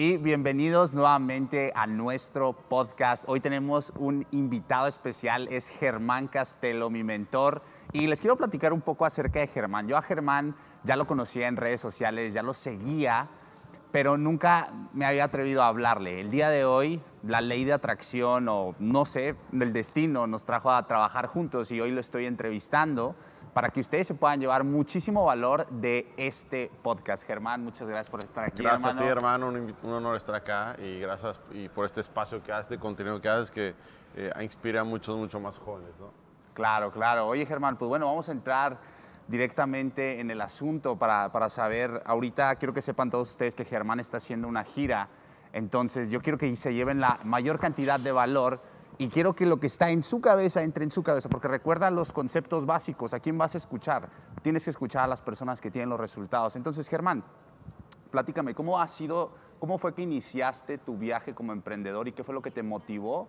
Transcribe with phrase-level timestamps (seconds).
[0.00, 3.24] Y bienvenidos nuevamente a nuestro podcast.
[3.26, 7.62] Hoy tenemos un invitado especial, es Germán Castelo, mi mentor.
[7.92, 9.88] Y les quiero platicar un poco acerca de Germán.
[9.88, 13.28] Yo a Germán ya lo conocía en redes sociales, ya lo seguía,
[13.90, 16.20] pero nunca me había atrevido a hablarle.
[16.20, 20.70] El día de hoy, la ley de atracción o no sé, del destino nos trajo
[20.70, 23.16] a trabajar juntos y hoy lo estoy entrevistando
[23.52, 27.24] para que ustedes se puedan llevar muchísimo valor de este podcast.
[27.26, 28.62] Germán, muchas gracias por estar aquí.
[28.62, 29.00] Gracias hermano.
[29.00, 29.48] a ti, hermano.
[29.48, 33.20] Un, un, honor estar acá y gracias y por este espacio que haces, de contenido
[33.20, 33.74] que haces, que
[34.16, 35.94] eh, inspira a muchos, mucho más jóvenes.
[35.98, 36.10] ¿no?
[36.54, 37.26] Claro, claro.
[37.26, 38.78] Oye, Germán, pues bueno, vamos a entrar
[39.28, 42.02] directamente en el asunto para, para saber.
[42.04, 45.08] Ahorita quiero que sepan todos ustedes que Germán está haciendo una gira.
[45.52, 48.60] Entonces, yo quiero que se lleven la mayor cantidad de valor
[48.98, 51.90] y quiero que lo que está en su cabeza entre en su cabeza, porque recuerda
[51.90, 54.08] los conceptos básicos, a quién vas a escuchar.
[54.42, 56.56] Tienes que escuchar a las personas que tienen los resultados.
[56.56, 57.22] Entonces, Germán,
[58.10, 59.30] platícame, ¿cómo ha sido,
[59.60, 63.28] cómo fue que iniciaste tu viaje como emprendedor y qué fue lo que te motivó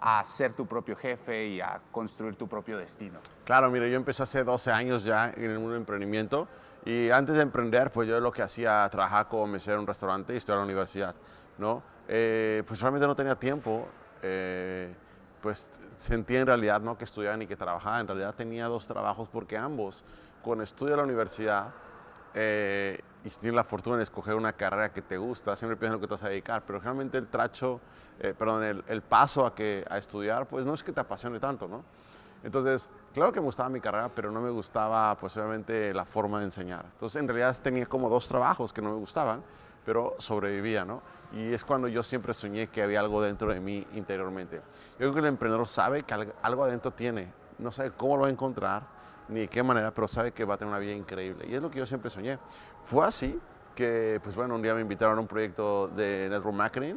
[0.00, 3.18] a ser tu propio jefe y a construir tu propio destino?
[3.44, 6.46] Claro, mire, yo empecé hace 12 años ya en el mundo del emprendimiento
[6.84, 10.32] y antes de emprender, pues yo lo que hacía, trabajar como mesero en un restaurante
[10.32, 11.14] y estudiar en la universidad,
[11.58, 11.82] ¿no?
[12.06, 13.88] Eh, pues realmente no tenía tiempo.
[14.22, 14.94] Eh,
[15.40, 19.28] pues sentía en realidad no que estudiaba ni que trabajaba, en realidad tenía dos trabajos
[19.28, 20.04] porque ambos,
[20.42, 21.72] cuando estudio la universidad
[22.34, 26.00] eh, y tienes la fortuna de escoger una carrera que te gusta, siempre piensas en
[26.00, 27.80] lo que te vas a dedicar, pero realmente el tracho,
[28.20, 31.40] eh, perdón, el, el, paso a, que, a estudiar, pues no es que te apasione
[31.40, 31.84] tanto, ¿no?
[32.44, 36.38] Entonces, claro que me gustaba mi carrera, pero no me gustaba, pues obviamente, la forma
[36.38, 36.84] de enseñar.
[36.92, 39.42] Entonces, en realidad tenía como dos trabajos que no me gustaban,
[39.88, 41.00] pero sobrevivía, ¿no?
[41.32, 44.56] Y es cuando yo siempre soñé que había algo dentro de mí interiormente.
[44.56, 48.28] Yo creo que el emprendedor sabe que algo adentro tiene, no sabe cómo lo va
[48.28, 48.82] a encontrar,
[49.30, 51.46] ni de qué manera, pero sabe que va a tener una vida increíble.
[51.48, 52.38] Y es lo que yo siempre soñé.
[52.82, 53.40] Fue así
[53.74, 56.96] que, pues bueno, un día me invitaron a un proyecto de network marketing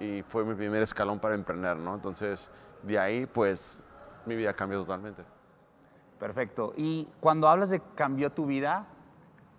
[0.00, 1.94] y fue mi primer escalón para emprender, ¿no?
[1.94, 2.50] Entonces,
[2.82, 3.84] de ahí, pues,
[4.26, 5.22] mi vida cambió totalmente.
[6.18, 6.72] Perfecto.
[6.76, 8.88] Y cuando hablas de cambió tu vida,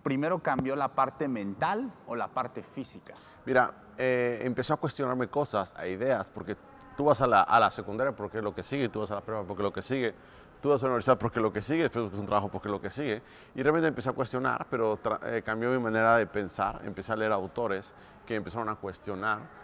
[0.04, 3.14] primero cambió la parte mental o la parte física?
[3.44, 6.56] Mira, eh, empezó a cuestionarme cosas, a ideas, porque
[6.96, 9.16] tú vas a la, a la, secundaria porque es lo que sigue, tú vas a
[9.16, 10.14] la prueba porque es lo que sigue,
[10.60, 12.68] tú vas a la universidad porque es lo que sigue, después buscas un trabajo porque
[12.68, 13.22] es lo que sigue.
[13.54, 17.32] Y realmente empecé a cuestionar, pero eh, cambió mi manera de pensar, empecé a leer
[17.32, 17.92] autores
[18.26, 19.63] que empezaron a cuestionar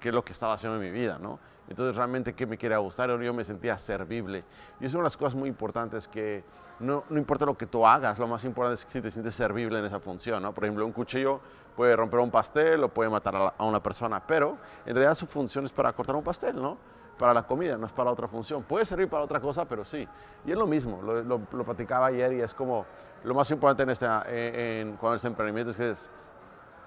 [0.00, 1.38] qué es lo que estaba haciendo en mi vida, ¿no?
[1.68, 3.08] Entonces, realmente, ¿qué me quiere gustar?
[3.20, 4.44] Yo me sentía servible.
[4.80, 6.44] Y es una de las cosas muy importantes que
[6.80, 9.34] no, no, importa lo que tú hagas, lo más importante es que si te sientes
[9.34, 10.52] servible en esa función, ¿no?
[10.52, 11.40] Por ejemplo, un cuchillo
[11.74, 15.26] puede romper un pastel o puede matar a, a una persona, pero en realidad su
[15.26, 16.76] función es para cortar un pastel, ¿no?
[17.18, 18.64] Para la comida, no es para otra función.
[18.64, 20.06] Puede servir para otra cosa, pero sí.
[20.44, 22.84] Y es lo mismo, lo, lo, lo platicaba ayer y es como
[23.22, 26.10] lo más importante en este, en, en, cuando este emprendimiento es que es,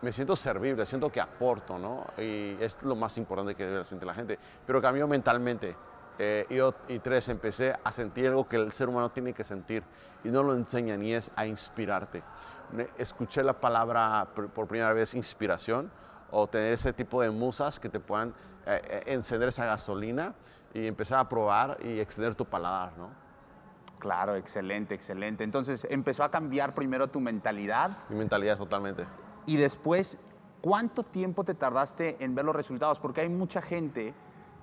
[0.01, 2.05] me siento servible, siento que aporto, ¿no?
[2.17, 4.37] Y es lo más importante que debe sentir la gente.
[4.65, 5.75] Pero cambió mentalmente.
[6.19, 9.83] Eh, y, y, tres, empecé a sentir algo que el ser humano tiene que sentir
[10.23, 12.23] y no lo enseña ni es a inspirarte.
[12.97, 15.91] Escuché la palabra por, por primera vez inspiración
[16.31, 18.33] o tener ese tipo de musas que te puedan
[18.65, 20.33] eh, encender esa gasolina
[20.73, 23.09] y empezar a probar y extender tu paladar, ¿no?
[23.99, 25.43] Claro, excelente, excelente.
[25.43, 27.97] Entonces empezó a cambiar primero tu mentalidad.
[28.09, 29.05] Mi mentalidad totalmente.
[29.47, 30.19] Y después,
[30.59, 32.99] ¿cuánto tiempo te tardaste en ver los resultados?
[32.99, 34.13] Porque hay mucha gente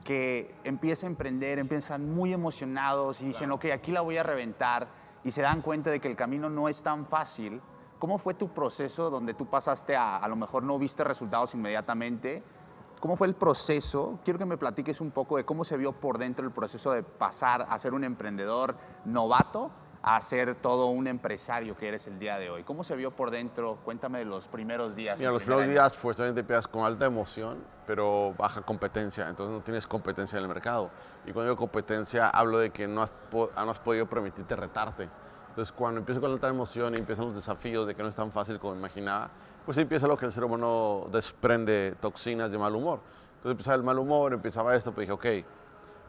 [0.04, 4.86] que empieza a emprender, empiezan muy emocionados y dicen, ok, aquí la voy a reventar
[5.24, 7.62] y se dan cuenta de que el camino no es tan fácil.
[7.98, 12.42] ¿Cómo fue tu proceso donde tú pasaste a, a lo mejor no viste resultados inmediatamente?
[13.00, 14.18] ¿Cómo fue el proceso?
[14.22, 17.02] Quiero que me platiques un poco de cómo se vio por dentro el proceso de
[17.02, 19.70] pasar a ser un emprendedor novato
[20.06, 22.62] a ser todo un empresario que eres el día de hoy.
[22.62, 23.78] ¿Cómo se vio por dentro?
[23.84, 25.18] Cuéntame de los primeros días.
[25.18, 29.86] Mira, los primeros días fuertemente empiezas con alta emoción, pero baja competencia, entonces no tienes
[29.86, 30.90] competencia en el mercado.
[31.24, 35.08] Y cuando digo competencia, hablo de que no has, no has podido permitirte retarte.
[35.48, 38.30] Entonces, cuando empiezo con alta emoción y empiezan los desafíos de que no es tan
[38.30, 39.30] fácil como imaginaba,
[39.64, 43.00] pues empieza lo que el ser humano desprende toxinas de mal humor.
[43.36, 45.46] Entonces empezaba el mal humor, empezaba esto, pues dije, ok.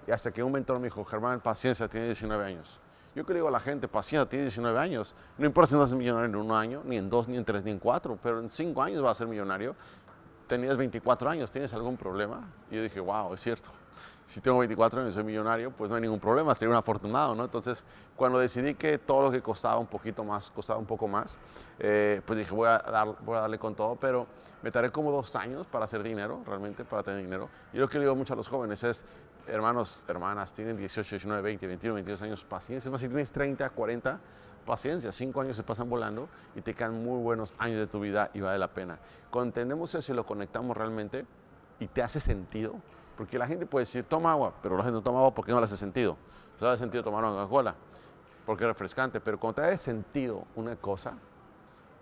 [0.07, 2.81] Y hasta que un mentor me dijo, Germán, paciencia, tiene 19 años.
[3.15, 5.15] Yo que le digo a la gente, paciencia, tiene 19 años.
[5.37, 7.63] No importa si no eres millonario en un año, ni en dos, ni en tres,
[7.63, 9.73] ni en cuatro, pero en cinco años vas a ser millonario.
[10.47, 12.47] Tenías 24 años, ¿tienes algún problema?
[12.69, 13.69] Y yo dije, wow, es cierto.
[14.25, 17.35] Si tengo 24 años y soy millonario, pues no hay ningún problema, sería un afortunado,
[17.35, 17.45] ¿no?
[17.45, 17.85] Entonces,
[18.15, 21.37] cuando decidí que todo lo que costaba un poquito más, costaba un poco más,
[21.77, 24.25] eh, pues dije, voy a, dar, voy a darle con todo, pero
[24.63, 27.49] me tardé como dos años para hacer dinero, realmente, para tener dinero.
[27.71, 29.05] Y lo que le digo mucho a los jóvenes es,
[29.45, 32.89] hermanos, hermanas, tienen 18, 19, 20, 21, 22 años, paciencia.
[32.89, 34.19] Es más, si tienes 30, 40,
[34.65, 38.31] paciencia, cinco años se pasan volando y te quedan muy buenos años de tu vida
[38.33, 38.97] y vale la pena.
[39.29, 41.25] Cuando entendemos eso y lo conectamos realmente
[41.79, 42.75] y te hace sentido,
[43.17, 45.59] porque la gente puede decir, toma agua, pero la gente no toma agua porque no
[45.59, 46.17] le hace sentido.
[46.59, 47.75] No le hace sentido tomar una Coca-Cola,
[48.45, 51.17] porque es refrescante, pero cuando te hace sentido una cosa,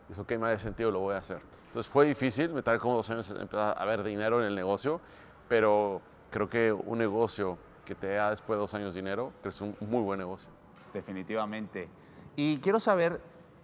[0.10, 1.42] eso que me hace sentido, lo voy a hacer.
[1.68, 5.02] Entonces fue difícil, me tardé como dos años empezar a ver dinero en el negocio,
[5.48, 9.76] pero creo que un negocio que te da después de dos años dinero es un
[9.82, 10.50] muy buen negocio.
[10.94, 11.90] Definitivamente.
[12.36, 13.20] Y quiero saber,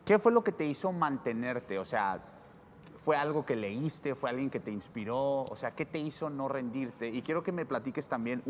[0.05, 1.77] ¿qué fue lo que te hizo mantenerte?
[1.77, 2.19] O sea,
[2.99, 4.13] ¿fue algo que leíste?
[4.13, 5.43] ¿Fue alguien que te inspiró?
[5.43, 7.07] O sea, ¿qué te hizo no rendirte?
[7.07, 8.43] Y quiero que me platiques también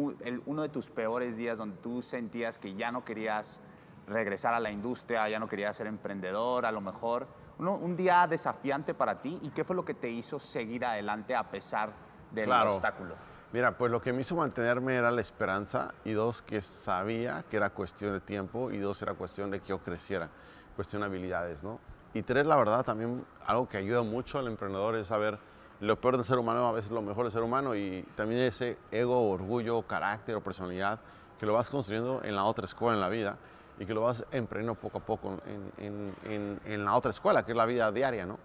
[0.45, 3.61] uno de tus peores días donde tú sentías que ya no querías
[4.07, 7.27] regresar a la industria, ya no querías ser emprendedor, a lo mejor.
[7.59, 11.43] un día desafiante para ti y qué fue lo que te hizo seguir adelante a
[11.51, 11.91] pesar
[12.31, 13.13] del obstáculo.
[13.53, 17.57] Mira, pues lo que me hizo mantenerme era la esperanza y dos, que sabía que
[17.57, 20.29] era cuestión de tiempo y dos, era cuestión de que yo creciera,
[20.75, 21.79] cuestión de habilidades, ¿no?
[22.13, 25.37] Y tres, la verdad, también algo que ayuda mucho al emprendedor es saber
[25.79, 28.77] lo peor del ser humano, a veces lo mejor del ser humano y también ese
[28.91, 30.99] ego, orgullo, carácter o personalidad
[31.39, 33.37] que lo vas construyendo en la otra escuela en la vida
[33.79, 35.37] y que lo vas emprendiendo poco a poco
[35.77, 38.37] en, en, en la otra escuela, que es la vida diaria, ¿no?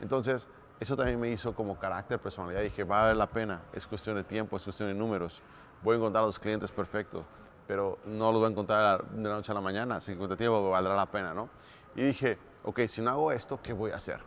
[0.00, 0.48] Entonces,
[0.80, 2.62] eso también me hizo como carácter, personalidad.
[2.62, 5.42] Dije, va a valer la pena, es cuestión de tiempo, es cuestión de números.
[5.82, 7.24] Voy a encontrar a los clientes perfectos,
[7.68, 10.00] pero no los voy a encontrar de la noche a la mañana.
[10.00, 11.50] Si encuentro tiempo, valdrá la pena, ¿no?
[11.94, 14.20] Y dije, ok, si no hago esto, ¿qué voy a hacer?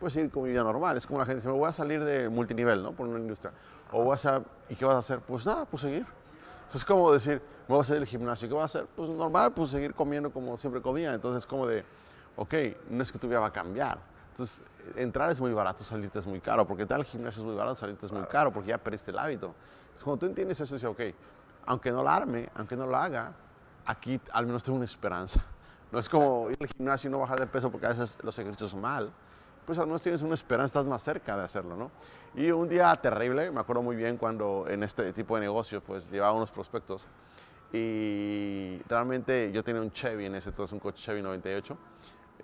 [0.00, 0.96] Pues ir con mi vida normal.
[0.96, 2.92] Es como la gente dice, me voy a salir de multinivel, ¿no?
[2.92, 3.52] Por una industria.
[3.92, 5.20] O vas a, ¿y qué vas a hacer?
[5.20, 6.06] Pues nada, pues seguir.
[6.72, 8.86] es como decir, me voy a salir del gimnasio, ¿qué voy a hacer?
[8.94, 11.14] Pues normal, pues seguir comiendo como siempre comía.
[11.14, 11.84] Entonces, como de,
[12.36, 12.54] ok,
[12.90, 13.98] no es que tu vida va a cambiar
[14.38, 14.64] entonces,
[14.94, 18.06] entrar es muy barato, salirte es muy caro, porque tal gimnasio es muy barato, salirte
[18.06, 19.46] es muy caro, porque ya perdiste el hábito.
[19.80, 21.00] Entonces, cuando tú entiendes eso, dices, ok,
[21.66, 23.32] aunque no lo arme, aunque no lo haga,
[23.84, 25.44] aquí al menos tengo una esperanza.
[25.90, 28.38] No es como ir al gimnasio y no bajar de peso porque a veces los
[28.38, 29.10] ejercicios mal,
[29.64, 31.90] pues al menos tienes una esperanza, estás más cerca de hacerlo, ¿no?
[32.34, 36.10] Y un día terrible, me acuerdo muy bien cuando en este tipo de negocio, pues
[36.10, 37.06] llevaba unos prospectos
[37.72, 41.76] y realmente yo tenía un Chevy en ese entonces, un coche Chevy 98.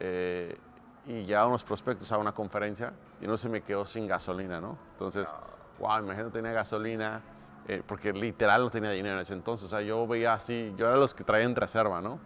[0.00, 0.58] Eh,
[1.06, 4.78] y ya unos prospectos a una conferencia y no se me quedó sin gasolina, ¿no?
[4.92, 5.34] Entonces,
[5.78, 7.20] wow, imagínate, tenía gasolina,
[7.68, 9.66] eh, porque literal no tenía dinero en ese entonces.
[9.66, 12.18] O sea, yo veía así, yo era los que traían reserva, ¿no?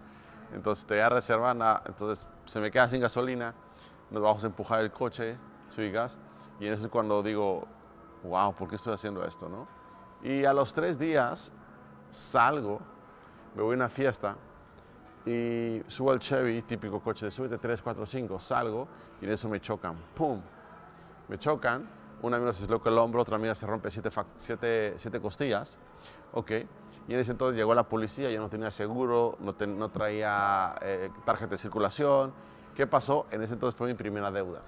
[0.53, 3.55] Entonces, tenía reserva, nada, entonces se me queda sin gasolina,
[4.11, 5.37] nos vamos a empujar el coche,
[5.69, 6.19] subir gas,
[6.59, 7.67] y en eso es cuando digo,
[8.25, 9.67] wow, ¿por qué estoy haciendo esto, no?
[10.23, 11.53] Y a los tres días
[12.11, 12.81] salgo,
[13.55, 14.37] me voy a una fiesta
[15.27, 18.89] y subo al Chevy, típico coche de súbete 3, 4, 5, salgo
[19.21, 19.97] y en eso me chocan.
[20.15, 20.41] ¡Pum!
[21.29, 21.87] Me chocan,
[22.23, 25.79] una amiga se desloca el hombro, otra amiga se rompe siete, siete, siete costillas.
[26.33, 26.53] Ok.
[27.09, 31.53] Y en ese entonces llegó la policía, yo no tenía seguro, no, traía eh, tarjeta
[31.53, 32.33] de circulación.
[32.75, 33.27] ¿Qué pasó?
[33.31, 34.61] En ese entonces fue mi primera deuda.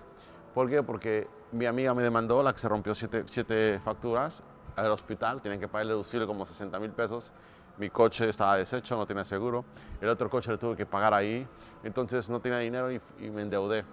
[0.54, 0.82] ¿Por qué?
[0.82, 4.42] Porque mi amiga me demandó, la que se rompió siete, facturas,
[4.74, 7.32] al hospital, tenían que pagar el deducible como 60 mil pesos
[7.80, 9.64] mi coche estaba deshecho, no tenía seguro,
[10.00, 11.46] el otro coche lo tuve que pagar ahí,
[11.82, 13.00] entonces no tenía dinero y,
[13.30, 13.84] me endeudé.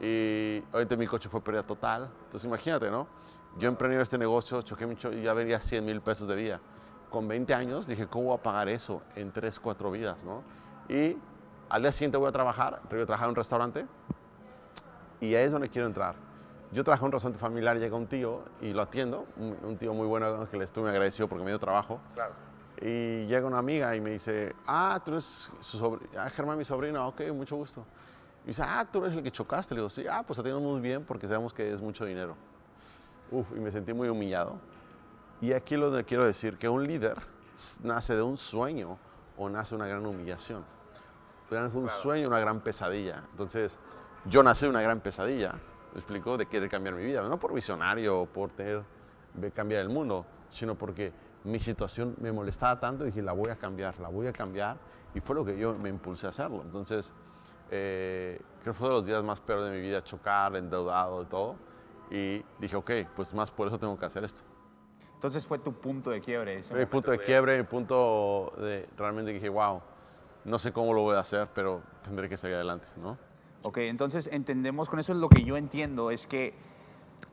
[0.00, 3.06] Y ahorita mi coche fue pérdida total, entonces imagínate, ¿no?
[3.58, 6.60] Yo emprendí este negocio, choqué mi y ya venía 100 mil pesos de vida.
[7.10, 10.42] Con 20 años dije, ¿cómo voy a pagar eso en 3, 4 vidas, no?
[10.88, 11.16] Y
[11.68, 13.86] al día siguiente voy a trabajar, voy a trabajar en un restaurante
[15.20, 16.14] y ahí es donde quiero entrar.
[16.70, 20.06] Yo trabajo en un restaurante familiar, llega un tío y lo atiendo, un, tío muy
[20.06, 21.98] bueno que le estuve agradecido porque me dio trabajo.
[22.14, 22.48] Claro
[22.80, 26.64] y llega una amiga y me dice, ah, tú eres su sobrino, ah, Germán, mi
[26.64, 27.84] sobrino, ok, mucho gusto.
[28.44, 29.74] Y dice, ah, tú eres el que chocaste.
[29.74, 32.36] Le digo, sí, ah, pues atiendo muy bien porque sabemos que es mucho dinero.
[33.30, 34.58] Uf, y me sentí muy humillado.
[35.40, 37.16] Y aquí lo que quiero decir, que un líder
[37.82, 38.98] nace de un sueño
[39.36, 40.64] o nace una gran humillación.
[41.50, 43.22] Nace un sueño, una gran pesadilla.
[43.30, 43.78] Entonces,
[44.24, 45.52] yo nací de una gran pesadilla,
[45.92, 47.22] me explico, de querer cambiar mi vida.
[47.22, 48.82] No por visionario o por tener,
[49.34, 51.12] de cambiar el mundo, sino porque
[51.44, 54.76] mi situación me molestaba tanto, dije, la voy a cambiar, la voy a cambiar,
[55.14, 56.60] y fue lo que yo me impulsé a hacerlo.
[56.62, 57.14] Entonces,
[57.70, 61.26] eh, creo que fue de los días más peores de mi vida, chocar, endeudado y
[61.26, 61.56] todo,
[62.10, 64.42] y dije, ok, pues más por eso tengo que hacer esto.
[65.18, 66.60] Entonces fue tu punto de quiebre.
[66.72, 69.80] mi punto de quiebre, mi punto de realmente dije, wow,
[70.44, 73.18] no sé cómo lo voy a hacer, pero tendré que seguir adelante, ¿no?
[73.62, 76.54] Ok, entonces entendemos, con eso es lo que yo entiendo, es que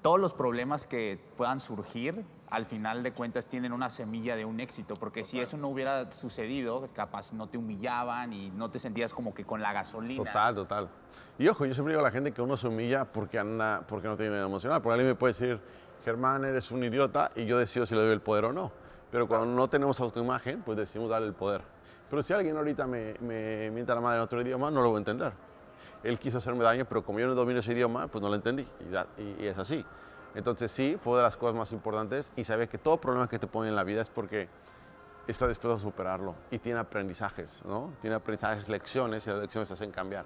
[0.01, 4.59] todos los problemas que puedan surgir al final de cuentas tienen una semilla de un
[4.59, 9.13] éxito, porque si eso no hubiera sucedido, capaz no te humillaban y no te sentías
[9.13, 10.23] como que con la gasolina.
[10.23, 10.89] Total, total.
[11.37, 14.07] Y ojo, yo siempre digo a la gente que uno se humilla porque, anda, porque
[14.07, 15.61] no tiene emocional, porque alguien me puede decir,
[16.05, 18.71] Germán, eres un idiota, y yo decido si le doy el poder o no.
[19.11, 21.61] Pero cuando no tenemos autoimagen, pues decidimos darle el poder.
[22.09, 24.97] Pero si alguien ahorita me, me mienta la madre en otro idioma, no lo voy
[24.97, 25.33] a entender.
[26.03, 28.65] Él quiso hacerme daño, pero como yo no domino ese idioma, pues no lo entendí.
[28.87, 29.83] Y, da- y- y es así.
[30.35, 33.47] Entonces sí, fue de las cosas más importantes y saber que todo problema que te
[33.47, 34.47] ponen en la vida es porque
[35.27, 37.93] está dispuesto a superarlo y tiene aprendizajes, ¿no?
[38.01, 40.25] Tiene aprendizajes, lecciones y las lecciones te hacen cambiar.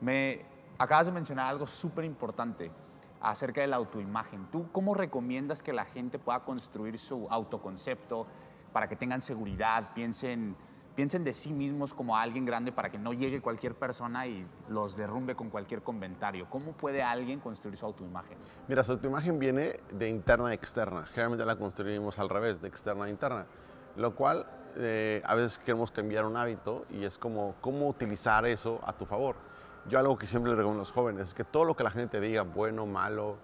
[0.00, 0.44] Me
[0.78, 2.70] acabas de mencionar algo súper importante
[3.20, 4.46] acerca de la autoimagen.
[4.50, 8.26] ¿Tú cómo recomiendas que la gente pueda construir su autoconcepto
[8.72, 10.56] para que tengan seguridad, piensen,
[10.94, 14.96] piensen de sí mismos como alguien grande para que no llegue cualquier persona y los
[14.96, 16.48] derrumbe con cualquier comentario?
[16.48, 18.38] ¿Cómo puede alguien construir su autoimagen?
[18.68, 21.04] Mira, su autoimagen viene de interna a externa.
[21.06, 23.46] Generalmente la construimos al revés, de externa a interna.
[23.96, 24.46] Lo cual
[24.76, 29.04] eh, a veces queremos cambiar un hábito y es como cómo utilizar eso a tu
[29.04, 29.36] favor.
[29.86, 31.90] Yo algo que siempre le recomiendo a los jóvenes es que todo lo que la
[31.90, 33.38] gente te diga, bueno, malo,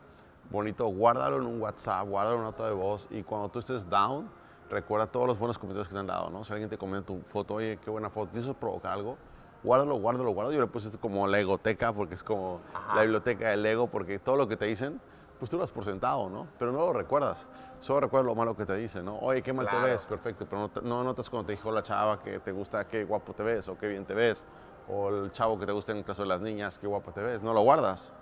[0.51, 3.89] bonito, guárdalo en un WhatsApp, guárdalo en una nota de voz y cuando tú estés
[3.89, 4.29] down,
[4.71, 6.45] recuerda todos los buenos comentarios que te han dado, ¿no?
[6.45, 9.17] Si alguien te comenta tu foto, oye, qué buena foto, ¿te hizo provocar algo?
[9.63, 10.55] Guárdalo, guárdalo, guárdalo.
[10.55, 12.61] Yo le puse esto como la egoteca porque es como
[12.95, 15.01] la biblioteca del ego porque todo lo que te dicen,
[15.39, 16.47] pues tú lo has por sentado, ¿no?
[16.59, 17.47] Pero no lo recuerdas.
[17.81, 19.19] Solo recuerdas lo malo que te dicen, ¿no?
[19.19, 19.85] Oye, qué mal Claro.
[19.85, 22.87] te ves, perfecto, pero no, no notas cuando te dijo la chava que te gusta,
[22.87, 24.47] qué guapo te ves o qué bien te ves.
[24.89, 27.23] O el chavo que te gusta en el caso de las niñas, qué guapo te
[27.23, 27.43] ves.
[27.43, 28.13] No lo guardas.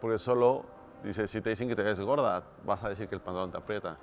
[0.00, 0.64] Porque solo,
[1.02, 3.58] dice, si te dicen que te ves gorda, vas a decir que el pantalón te
[3.58, 3.96] aprieta.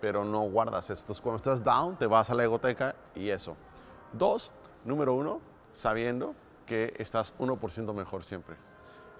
[0.00, 1.02] Pero no guardas eso.
[1.02, 3.56] Entonces, cuando estás down, te vas a la egoteca y eso.
[4.12, 4.52] Dos,
[4.84, 5.40] número uno,
[5.72, 6.34] sabiendo
[6.66, 8.56] que estás 1% mejor siempre.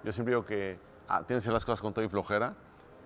[0.03, 2.53] Yo siempre digo que ah, tienes que hacer las cosas con todo y flojera,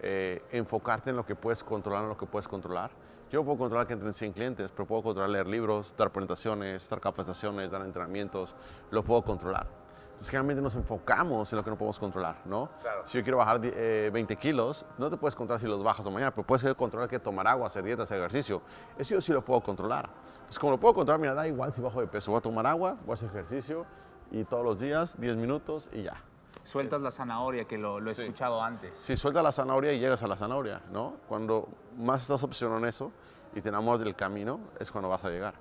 [0.01, 2.91] eh, enfocarte en lo que puedes controlar, en lo que puedes controlar.
[3.29, 7.01] Yo puedo controlar que entren 100 clientes, pero puedo controlar leer libros, dar presentaciones, dar
[7.01, 8.55] capacitaciones, dar entrenamientos,
[8.89, 9.67] lo puedo controlar.
[10.07, 12.69] Entonces, generalmente nos enfocamos en lo que no podemos controlar, ¿no?
[12.81, 13.05] Claro.
[13.05, 16.11] Si yo quiero bajar eh, 20 kilos, no te puedes controlar si los bajas o
[16.11, 18.61] mañana, pero puedes controlar que tomar agua, hacer dieta, hacer ejercicio.
[18.97, 20.09] Eso yo sí lo puedo controlar.
[20.35, 22.31] Entonces, como lo puedo controlar, mira, da igual si bajo de peso.
[22.31, 23.85] Voy a tomar agua, voy a hacer ejercicio
[24.31, 26.23] y todos los días, 10 minutos y ya.
[26.67, 28.23] Sueltas la zanahoria, que lo, lo he Sí.
[28.23, 28.93] escuchado antes.
[28.99, 31.15] Si sueltas la zanahoria y llegas a la zanahoria, ¿no?
[31.25, 33.13] Cuando más estás obsesionado en eso
[33.53, 35.53] y te enamoras del camino, es cuando vas a llegar.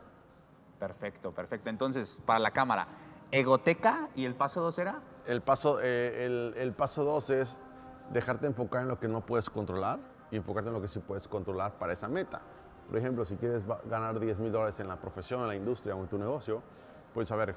[0.80, 1.70] Perfecto, perfecto.
[1.70, 2.88] Entonces, para la cámara,
[3.30, 5.00] ¿egoteca y el paso dos era?
[5.26, 7.58] El paso, eh, el, el paso dos es
[8.10, 10.00] dejarte enfocar en lo que no puedes controlar
[10.32, 12.42] y enfocarte en lo que sí puedes controlar para esa meta.
[12.88, 16.00] Por ejemplo, si quieres ganar 10 mil dólares en la profesión, en la industria o
[16.00, 16.62] en tu negocio,
[17.14, 17.54] puedes saber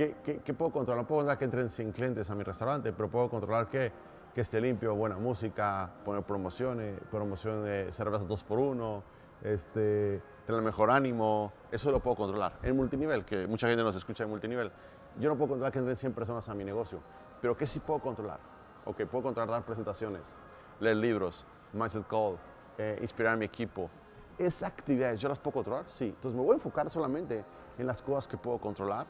[0.00, 1.02] ¿qué, qué, qué puedo controlar.
[1.02, 3.92] No puedo controlar que entren 100 clientes a mi restaurante, pero puedo controlar que,
[4.34, 9.02] que esté limpio, buena música, poner promociones, promoción de cervezas 2x1,
[9.42, 11.52] este, tener mejor ánimo.
[11.70, 12.58] Eso lo puedo controlar.
[12.62, 14.72] En multinivel, que mucha gente nos escucha en multinivel,
[15.18, 17.00] yo no puedo controlar que entren 100 personas a mi negocio,
[17.42, 18.40] pero ¿qué sí puedo controlar?
[18.86, 20.40] Ok, puedo controlar dar presentaciones,
[20.80, 22.38] leer libros, mindset call,
[22.78, 23.90] eh, inspirar a mi equipo.
[24.38, 25.84] Esas actividades, ¿yo las puedo controlar?
[25.86, 26.06] Sí.
[26.06, 27.44] Entonces me voy a enfocar solamente
[27.76, 29.06] en las cosas que puedo controlar,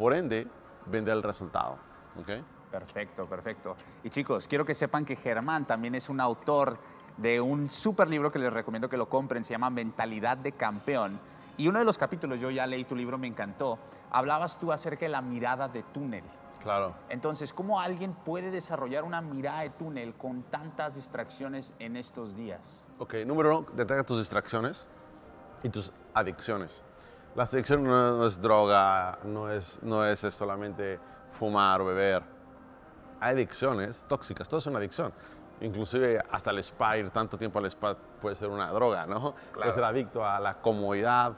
[0.00, 0.46] por ende,
[0.86, 1.76] vender el resultado.
[2.70, 3.76] Perfecto, perfecto.
[4.02, 6.78] Y chicos, quiero que sepan que Germán también es un autor
[7.18, 11.20] de un super libro que les recomiendo que lo compren, se llama Mentalidad de Campeón.
[11.58, 13.78] Y uno de los capítulos, yo ya leí tu libro, me encantó,
[14.10, 16.24] hablabas tú acerca de la mirada de túnel.
[16.62, 16.94] Claro.
[17.10, 22.88] Entonces, ¿cómo alguien puede desarrollar una mirada de túnel con tantas distracciones en estos días?
[22.98, 24.88] Ok, número uno, detecta tus distracciones
[25.62, 26.82] y tus adicciones.
[27.36, 30.98] La adicción no, no es droga, no es, no es solamente
[31.32, 32.22] fumar o beber.
[33.20, 35.12] Hay adicciones tóxicas, todo es una adicción.
[35.60, 39.34] Inclusive hasta el spa, ir tanto tiempo al spa puede ser una droga, ¿no?
[39.54, 41.34] Puede ser adicto a la comodidad,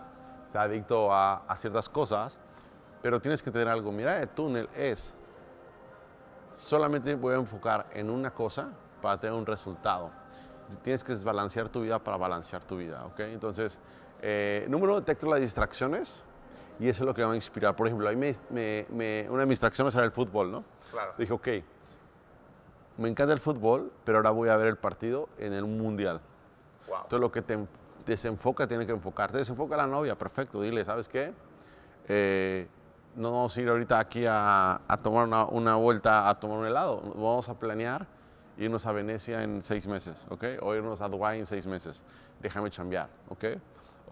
[0.49, 2.39] ser adicto a, a ciertas cosas,
[3.03, 3.91] pero tienes que tener algo.
[3.93, 5.15] Mira, el túnel es
[6.55, 8.69] solamente voy a enfocar en una cosa
[9.01, 10.11] para tener un resultado.
[10.83, 13.21] Tienes que desbalancear tu vida para balancear tu vida, ¿ok?
[13.21, 13.79] Entonces,
[14.23, 16.25] eh, número uno, detecto las distracciones
[16.79, 17.77] y eso es lo que me va a inspirar.
[17.77, 20.65] Por ejemplo, a mí me- me- me- una de mis distracciones era el fútbol, ¿no?
[20.91, 21.13] Claro.
[21.19, 21.49] Dije, ok,
[22.99, 26.21] me encanta el fútbol, pero ahora voy a ver el partido en el mundial.
[26.89, 26.97] Wow.
[27.05, 27.67] Entonces, lo que te enf-
[28.07, 29.39] desenfoca, tiene que enfocarte.
[29.39, 30.61] Desenfoca a la novia, perfecto.
[30.61, 31.33] Dile, ¿sabes qué?
[32.09, 32.67] Eh,
[33.17, 36.67] no vamos a ir ahorita aquí a, a tomar una, una vuelta a tomar un
[36.67, 37.01] helado.
[37.15, 38.07] Vamos a planear
[38.59, 40.45] irnos a Venecia en seis meses, ¿ok?
[40.61, 42.05] O irnos a Dubái en seis meses.
[42.41, 43.45] Déjame chambear, ¿ok?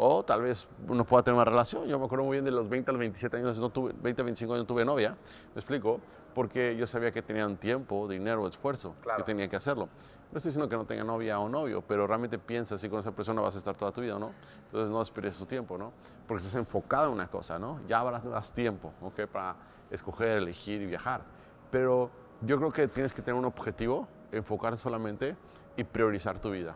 [0.02, 1.87] O tal vez uno pueda tener una relación.
[1.87, 4.23] Yo me acuerdo muy bien de los 20 a los 27 años, no tuve, 20
[4.23, 5.11] a 25 años no tuve novia,
[5.54, 6.00] ¿me explico?
[6.35, 9.19] Porque yo sabía que tenían tiempo, dinero, esfuerzo, Claro.
[9.19, 9.90] que tenía que hacerlo.
[10.33, 13.12] No estoy diciendo que no tenga novia o novio, pero realmente piensa si con esa
[13.12, 14.33] persona vas a estar toda tu vida, ¿no?
[14.66, 15.92] Entonces no esperes su tiempo, ¿no?
[16.26, 17.80] Porque estás enfocado en una cosa, ¿no?
[17.87, 19.26] Ya habrás tiempo, ¿ok?
[19.30, 19.57] Para
[19.90, 21.25] escoger, elegir y viajar.
[21.71, 25.37] Pero yo creo que tienes que tener un objetivo, enfocarte solamente
[25.76, 26.75] y priorizar tu vida.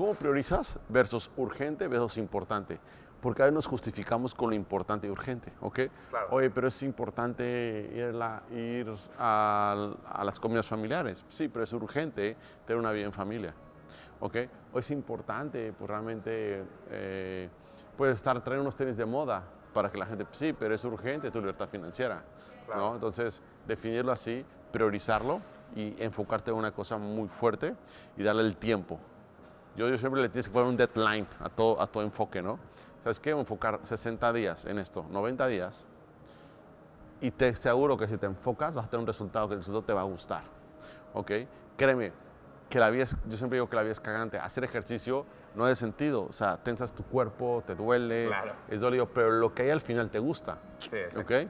[0.00, 2.78] ¿Cómo priorizas versus urgente versus importante?
[3.20, 5.78] porque a veces nos justificamos con lo importante y urgente, ¿ok?
[6.08, 6.26] Claro.
[6.30, 8.86] Oye, pero es importante ir, la- ir
[9.18, 11.26] a, a las comidas familiares.
[11.28, 12.34] Sí, pero es urgente
[12.66, 13.52] tener una vida en familia,
[14.20, 14.36] ¿ok?
[14.72, 17.50] O es importante, pues realmente, eh,
[17.94, 19.42] puedes estar, traer unos tenis de moda
[19.74, 22.22] para que la gente, sí, pero es urgente tu libertad financiera,
[22.64, 22.80] Claro.
[22.80, 22.94] ¿no?
[22.94, 24.42] Entonces, definirlo así,
[24.72, 25.42] priorizarlo
[25.76, 27.74] y enfocarte en una cosa muy fuerte
[28.16, 28.98] y darle el tiempo.
[29.80, 32.58] Yo, yo siempre le tienes que poner un deadline a todo, a todo enfoque, ¿no?
[33.02, 33.30] ¿Sabes qué?
[33.30, 35.86] Enfocar 60 días en esto, 90 días.
[37.22, 39.82] Y te aseguro que si te enfocas vas a tener un resultado que el resultado
[39.86, 40.42] te va a gustar.
[41.14, 41.32] ¿Ok?
[41.78, 42.12] Créeme,
[42.68, 44.38] que la vida es, yo siempre digo que la vida es cagante.
[44.38, 46.26] Hacer ejercicio no es sentido.
[46.26, 48.52] O sea, tensas tu cuerpo, te duele, Claro.
[48.68, 50.58] es dolido, pero lo que hay al final te gusta.
[50.84, 50.98] Sí.
[51.18, 51.48] ¿ok?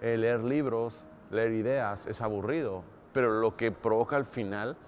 [0.00, 4.78] Leer libros, leer ideas es aburrido, pero lo que provoca al final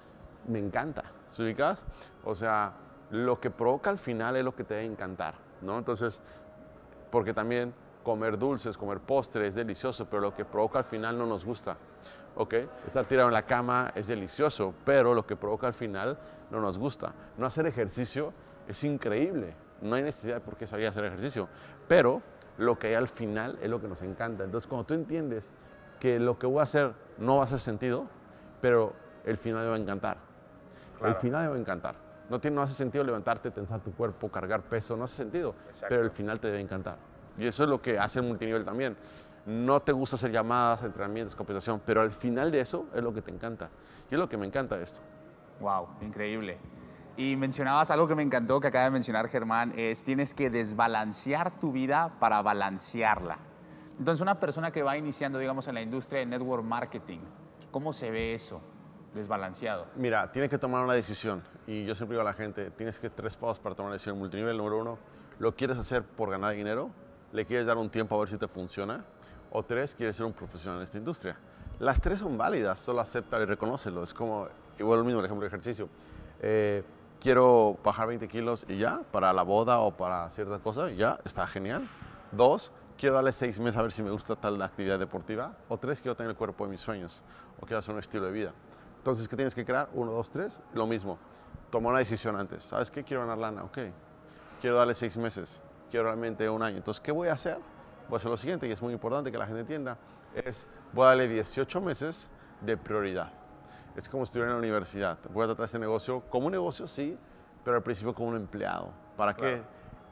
[0.48, 1.02] me encanta.
[1.30, 1.84] ¿Se ubicas?
[2.24, 2.72] O sea,
[3.10, 5.78] lo que provoca al final es lo que te debe encantar, ¿no?
[5.78, 6.20] Entonces,
[7.10, 11.26] porque también comer dulces, comer postres es delicioso, pero lo que provoca al final no
[11.26, 11.76] nos gusta,
[12.36, 12.54] ¿ok?
[12.86, 16.18] Estar tirado en la cama es delicioso, pero lo que provoca al final
[16.50, 17.12] no nos gusta.
[17.36, 18.32] No hacer ejercicio
[18.66, 21.48] es increíble, no hay necesidad de por qué salir a hacer ejercicio,
[21.86, 22.22] pero
[22.58, 24.44] lo que hay al final es lo que nos encanta.
[24.44, 25.52] Entonces, cuando tú entiendes
[26.00, 28.06] que lo que voy a hacer no va a hacer sentido,
[28.60, 28.92] pero
[29.24, 30.27] el final me va a encantar.
[30.98, 31.14] Claro.
[31.14, 32.08] El final me va a encantar.
[32.28, 35.54] No, tiene, no hace sentido levantarte, tensar tu cuerpo, cargar peso, no hace sentido.
[35.66, 35.86] Exacto.
[35.88, 36.98] Pero el final te debe encantar.
[37.38, 38.96] Y eso es lo que hace el multinivel también.
[39.46, 43.22] No te gusta hacer llamadas, entrenamientos, compensación, pero al final de eso es lo que
[43.22, 43.70] te encanta.
[44.10, 45.00] Y es lo que me encanta de esto.
[45.60, 46.58] Wow, increíble.
[47.16, 51.58] Y mencionabas algo que me encantó que acaba de mencionar Germán, es tienes que desbalancear
[51.58, 53.38] tu vida para balancearla.
[53.98, 57.20] Entonces, una persona que va iniciando, digamos, en la industria de network marketing,
[57.70, 58.60] ¿cómo se ve eso
[59.14, 59.86] desbalanceado?
[59.96, 61.42] Mira, tienes que tomar una decisión.
[61.66, 64.18] Y yo siempre digo a la gente, tienes que tres pasos para tomar una decisión.
[64.18, 64.98] Multinivel, número uno,
[65.38, 66.90] ¿lo quieres hacer por ganar dinero?
[67.32, 69.04] ¿Le quieres dar un tiempo a ver si te funciona?
[69.50, 71.36] O tres, quieres ser un profesional en esta industria.
[71.78, 74.02] Las tres son válidas, solo acepta y reconócelo.
[74.02, 74.48] Es como,
[74.78, 75.88] igual lo mismo, ejemplo de ejercicio.
[76.40, 76.82] Eh,
[77.20, 81.18] quiero bajar 20 kilos y ya, para la boda o para cierta cosa, y ya,
[81.24, 81.88] está genial.
[82.33, 85.56] Dos, quiero darle seis meses a ver si me gusta tal actividad deportiva.
[85.68, 87.22] O tres, quiero tener el cuerpo de mis sueños.
[87.61, 88.52] O quiero hacer un estilo de vida.
[88.98, 89.88] Entonces, ¿qué tienes que crear?
[89.94, 91.18] Uno, dos, tres, lo mismo.
[91.70, 92.64] Toma una decisión antes.
[92.64, 93.04] ¿Sabes qué?
[93.04, 93.78] Quiero ganar lana, ok.
[94.61, 95.61] Quiero darle seis meses.
[95.90, 96.76] Quiero realmente un año.
[96.76, 97.58] Entonces, ¿qué voy a hacer?
[98.08, 99.98] Voy a hacer lo siguiente, y es muy importante que la gente entienda,
[100.34, 102.30] es voy a darle 18 meses
[102.61, 103.30] de prioridad.
[103.96, 105.18] Es como estudiar en la universidad.
[105.32, 107.18] Voy a tratar este negocio como un negocio, sí,
[107.64, 108.90] pero al principio como un empleado.
[109.16, 109.40] ¿Para qué?
[109.40, 109.64] Claro.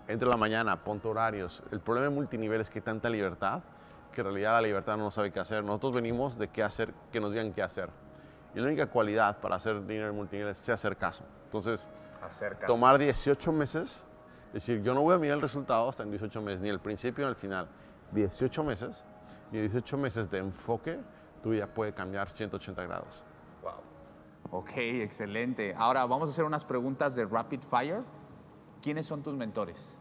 [0.09, 1.63] Entre la mañana, ponte horarios.
[1.71, 3.63] El problema de multinivel es que hay tanta libertad
[4.13, 5.63] que en realidad la libertad no sabe qué hacer.
[5.63, 7.91] Nosotros venimos de qué hacer, que nos digan qué hacer.
[8.57, 11.25] Y la única cualidad para hacer dinero en multinivel es hacer caso.
[11.45, 11.91] Entonces,
[12.23, 12.67] Acerca.
[12.67, 14.03] tomar 18 meses,
[14.47, 16.81] es decir, yo no voy a mirar el resultado hasta en 18 meses, ni el
[16.81, 17.69] principio ni el final.
[18.13, 19.05] 18 meses,
[19.53, 20.99] y 18 meses de enfoque,
[21.43, 23.25] tu vida puede cambiar 180 grados.
[23.61, 24.61] Wow.
[24.61, 25.75] Ok, excelente.
[25.77, 28.05] Ahora vamos a hacer unas preguntas de rapid fire.
[28.81, 29.99] ¿Quiénes son tus mentores?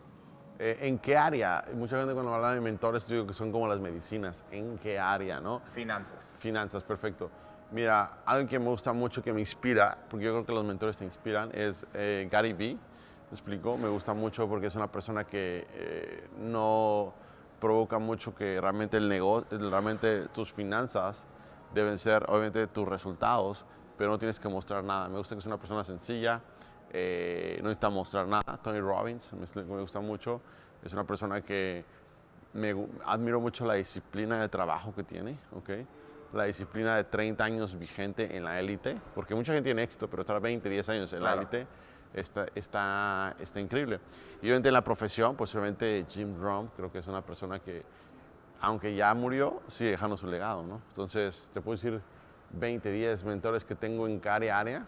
[0.60, 1.66] Eh, ¿En qué área?
[1.74, 4.46] Mucha gente cuando habla de mentores, yo digo que son como las medicinas.
[4.50, 5.60] ¿En qué área, no?
[5.68, 6.38] Finanzas.
[6.40, 7.30] Finanzas, perfecto.
[7.72, 10.98] Mira, algo que me gusta mucho, que me inspira, porque yo creo que los mentores
[10.98, 12.74] te inspiran, es eh, Gary Vee.
[12.74, 13.78] ¿Me explico?
[13.78, 17.14] Me gusta mucho porque es una persona que eh, no
[17.60, 21.26] provoca mucho que realmente el negocio, realmente tus finanzas
[21.74, 23.66] deben ser, obviamente, tus resultados,
[23.98, 25.10] pero no tienes que mostrar nada.
[25.10, 26.42] Me gusta que es una persona sencilla,
[26.92, 28.44] eh, no necesita mostrar nada.
[28.64, 30.40] Tony Robbins me, me gusta mucho.
[30.84, 31.84] Es una persona que
[32.54, 32.76] me
[33.06, 35.70] admiro mucho la disciplina de trabajo que tiene, ¿ok?
[36.34, 40.22] La disciplina de 30 años vigente en la élite, porque mucha gente tiene éxito, pero
[40.22, 41.36] estar 20, 10 años en Claro.
[41.36, 41.68] la élite
[42.14, 44.00] está, está, está increíble.
[44.42, 47.84] Y obviamente en la profesión, pues obviamente Jim Rohn, creo que es una persona que,
[48.62, 50.82] aunque ya murió, sigue dejando su legado, ¿no?
[50.90, 52.02] Entonces, te puedo decir
[52.52, 54.86] 20, 10 mentores que tengo en cada área,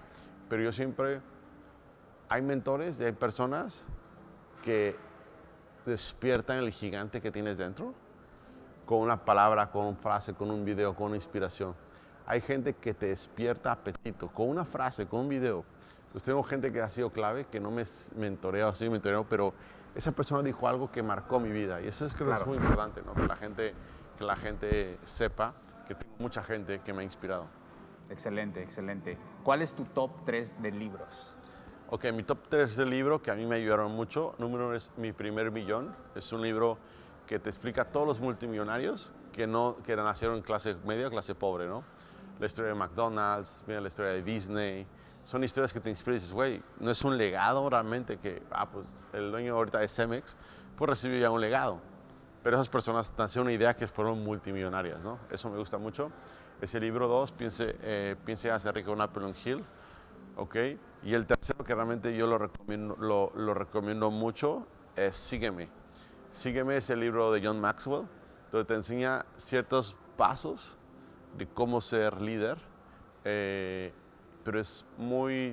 [0.50, 1.21] pero yo siempre,
[2.30, 3.86] hay mentores y hay personas
[4.63, 4.95] que
[5.86, 7.93] despiertan el gigante que tienes dentro
[8.88, 11.76] con una palabra, con una frase, con un video, con una inspiración.
[12.26, 15.65] Hay gente que te despierta apetito con una frase, con un video.
[16.12, 17.84] Pues tengo gente que ha sido clave, que no me
[18.15, 19.54] mentoreo, así mentoreo, pero
[19.93, 21.82] esa persona dijo algo que marcó mi vida.
[21.82, 23.13] Y eso es creo que es muy importante, ¿no?
[23.13, 23.76] Que la gente,
[24.17, 25.54] que la gente sepa
[25.86, 27.45] que tengo mucha gente que me ha inspirado.
[28.10, 29.17] Excelente, excelente.
[29.43, 31.36] ¿Cuál es tu top 3 de libros?
[31.89, 34.34] Ok, mi top 3 de libro que a mí me ayudaron mucho.
[34.38, 35.93] Número uno es Mi primer millón.
[36.15, 36.78] Es un libro
[37.27, 41.35] que te explica a todos los multimillonarios que, no, que nacieron en clase media, clase
[41.35, 41.83] pobre, ¿no?
[42.39, 44.87] La historia de McDonald's, mira la historia de Disney.
[45.23, 48.69] Son historias que te inspiran y dices, güey, no es un legado realmente que, ah,
[48.71, 50.37] pues el dueño ahorita es Cemex,
[50.77, 51.81] pues recibió ya un legado.
[52.41, 55.19] Pero esas personas nacieron una idea que fueron multimillonarias, ¿no?
[55.29, 56.09] Eso me gusta mucho.
[56.61, 59.65] Ese libro 2, piense, eh, piense hacer rico en Apple Hill,
[60.37, 60.55] ¿ok?
[61.03, 65.69] Y el tercero que realmente yo lo recomiendo, lo recomiendo mucho es Sígueme.
[66.31, 68.07] Sígueme es el libro de John Maxwell,
[68.51, 70.75] donde te enseña ciertos pasos
[71.37, 72.57] de cómo ser líder,
[73.23, 73.93] eh,
[74.43, 75.51] pero es muy,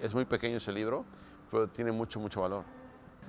[0.00, 1.04] es muy pequeño ese libro,
[1.50, 2.64] pero tiene mucho, mucho valor.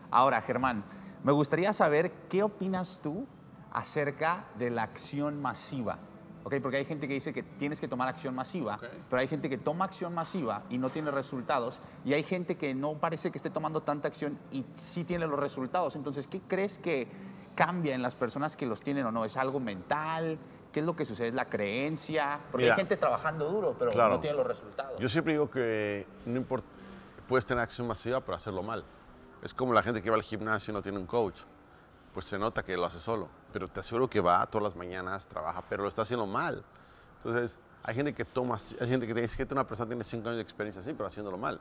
[0.10, 0.84] Ahora, Germán,
[1.24, 3.26] me gustaría saber qué opinas tú
[3.72, 5.98] acerca de la acción masiva.
[6.44, 6.56] ¿Ok?
[6.62, 9.58] Porque hay gente que dice que tienes que tomar acción masiva, pero hay gente que
[9.58, 13.50] toma acción masiva y no tiene resultados, y hay gente que no parece que esté
[13.50, 15.96] tomando tanta acción y sí tiene los resultados.
[15.96, 17.08] Entonces, ¿qué crees que
[17.56, 19.26] cambia en las personas que los tienen o no?
[19.26, 20.40] ¿Es algo mental?
[20.72, 21.28] ¿Qué es lo que sucede?
[21.28, 22.40] ¿Es la creencia?
[22.50, 25.00] Porque hay gente trabajando duro, pero no tiene los resultados.
[25.00, 26.68] Yo siempre digo que no importa,
[27.28, 28.84] puedes tener acción masiva, pero hacerlo mal.
[29.44, 31.42] Es como la gente que va al gimnasio y no tiene un coach.
[32.14, 33.30] Pues se nota que lo hace solo.
[33.54, 36.64] Pero te aseguro que va todas las mañanas, trabaja, pero lo está haciendo mal.
[37.24, 40.38] Entonces, hay gente que toma, hay gente que dice que una persona tiene cinco años
[40.38, 41.60] de experiencia así, pero haciéndolo mal.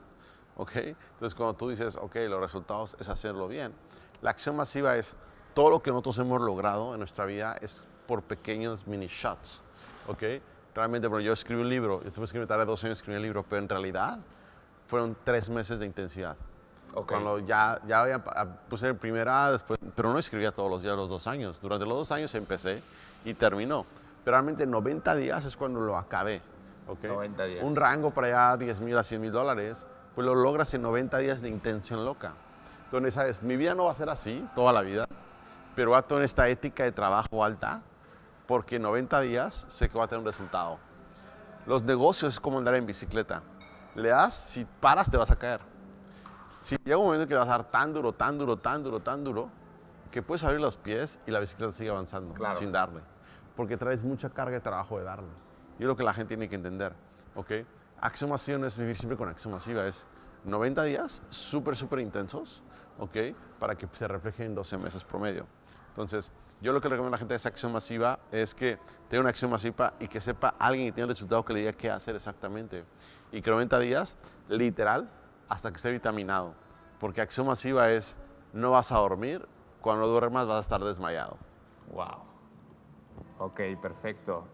[0.55, 0.75] ¿Ok?
[0.75, 3.73] Entonces, cuando tú dices, ok, los resultados es hacerlo bien.
[4.21, 5.15] La acción masiva es
[5.53, 9.63] todo lo que nosotros hemos logrado en nuestra vida es por pequeños mini shots.
[10.07, 10.23] ¿Ok?
[10.75, 13.43] Realmente, bueno, yo escribí un libro, yo tuve que tardé dos años escribir un libro,
[13.43, 14.19] pero en realidad
[14.87, 16.37] fueron tres meses de intensidad.
[16.93, 18.21] Cuando ya, ya había,
[18.69, 21.61] puse el primer A, después, pero no escribía todos los días los dos años.
[21.61, 22.81] Durante los dos años empecé
[23.23, 23.85] y terminó.
[24.23, 26.41] Pero realmente 90 días es cuando lo acabé.
[26.87, 27.09] Okay?
[27.09, 27.63] 90 días.
[27.63, 31.17] Un rango para allá 10 mil a 100 mil dólares, pues lo logras en 90
[31.19, 32.33] días de intención loca.
[32.85, 33.41] Entonces, ¿sabes?
[33.41, 35.05] Mi vida no va a ser así toda la vida,
[35.75, 37.81] pero va en esta ética de trabajo alta,
[38.47, 40.77] porque en 90 días sé que va a tener un resultado.
[41.65, 43.41] Los negocios es como andar en bicicleta.
[43.95, 45.70] Le das, si paras te vas a caer
[46.59, 49.23] si llega un momento que vas a dar tan duro, tan duro, tan duro, tan
[49.23, 49.49] duro,
[50.11, 53.01] que puedes abrir los pies y la bicicleta sigue avanzando sin darle.
[53.55, 55.29] Porque traes mucha carga de trabajo de darle.
[55.79, 56.93] Y es lo que la gente tiene que entender.
[57.35, 57.51] ¿ok?
[58.01, 60.07] Acción masiva no es vivir siempre con acción masiva, es
[60.43, 62.63] 90 días súper, súper intensos,
[62.97, 63.17] ¿ok?
[63.59, 65.45] Para que se refleje en 12 meses promedio.
[65.89, 68.79] Entonces, yo lo que le recomiendo a la gente de esa acción masiva es que
[69.07, 71.73] tenga una acción masiva y que sepa alguien que tiene el resultado que le diga
[71.73, 72.85] qué hacer exactamente.
[73.31, 74.17] Y que 90 días,
[74.49, 75.09] literal,
[75.51, 76.53] hasta que esté vitaminado.
[76.97, 78.15] Porque acción masiva es,
[78.53, 79.45] no vas a dormir,
[79.81, 81.37] cuando duermas vas a estar desmayado.
[81.91, 82.23] Wow.
[83.37, 84.47] Ok, perfecto.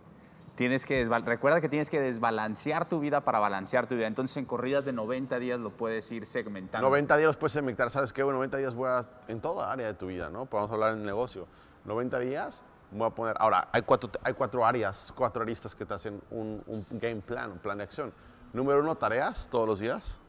[0.56, 4.08] Tienes que recuerda que tienes que desbalancear tu vida para balancear tu vida.
[4.08, 6.88] Entonces, en corridas de 90 días lo puedes ir segmentando.
[6.88, 7.92] 90 días los puedes segmentar.
[7.92, 8.24] ¿Sabes qué?
[8.24, 10.48] Bueno, 90 días voy a, en toda área de tu vida, ¿no?
[10.48, 11.46] Podemos hablar en el negocio.
[11.86, 13.36] 90 días voy a poner...
[13.40, 17.52] Ahora, hay cuatro, hay cuatro áreas, cuatro aristas que te hacen un, un game plan,
[17.52, 18.12] un plan de acción.
[18.52, 20.20] Número uno, tareas todos los días.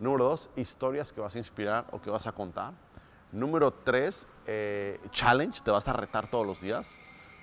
[0.00, 2.72] Número dos, historias que vas a inspirar o que vas a contar.
[3.32, 6.96] Número tres, eh, challenge, te vas a retar todos los días,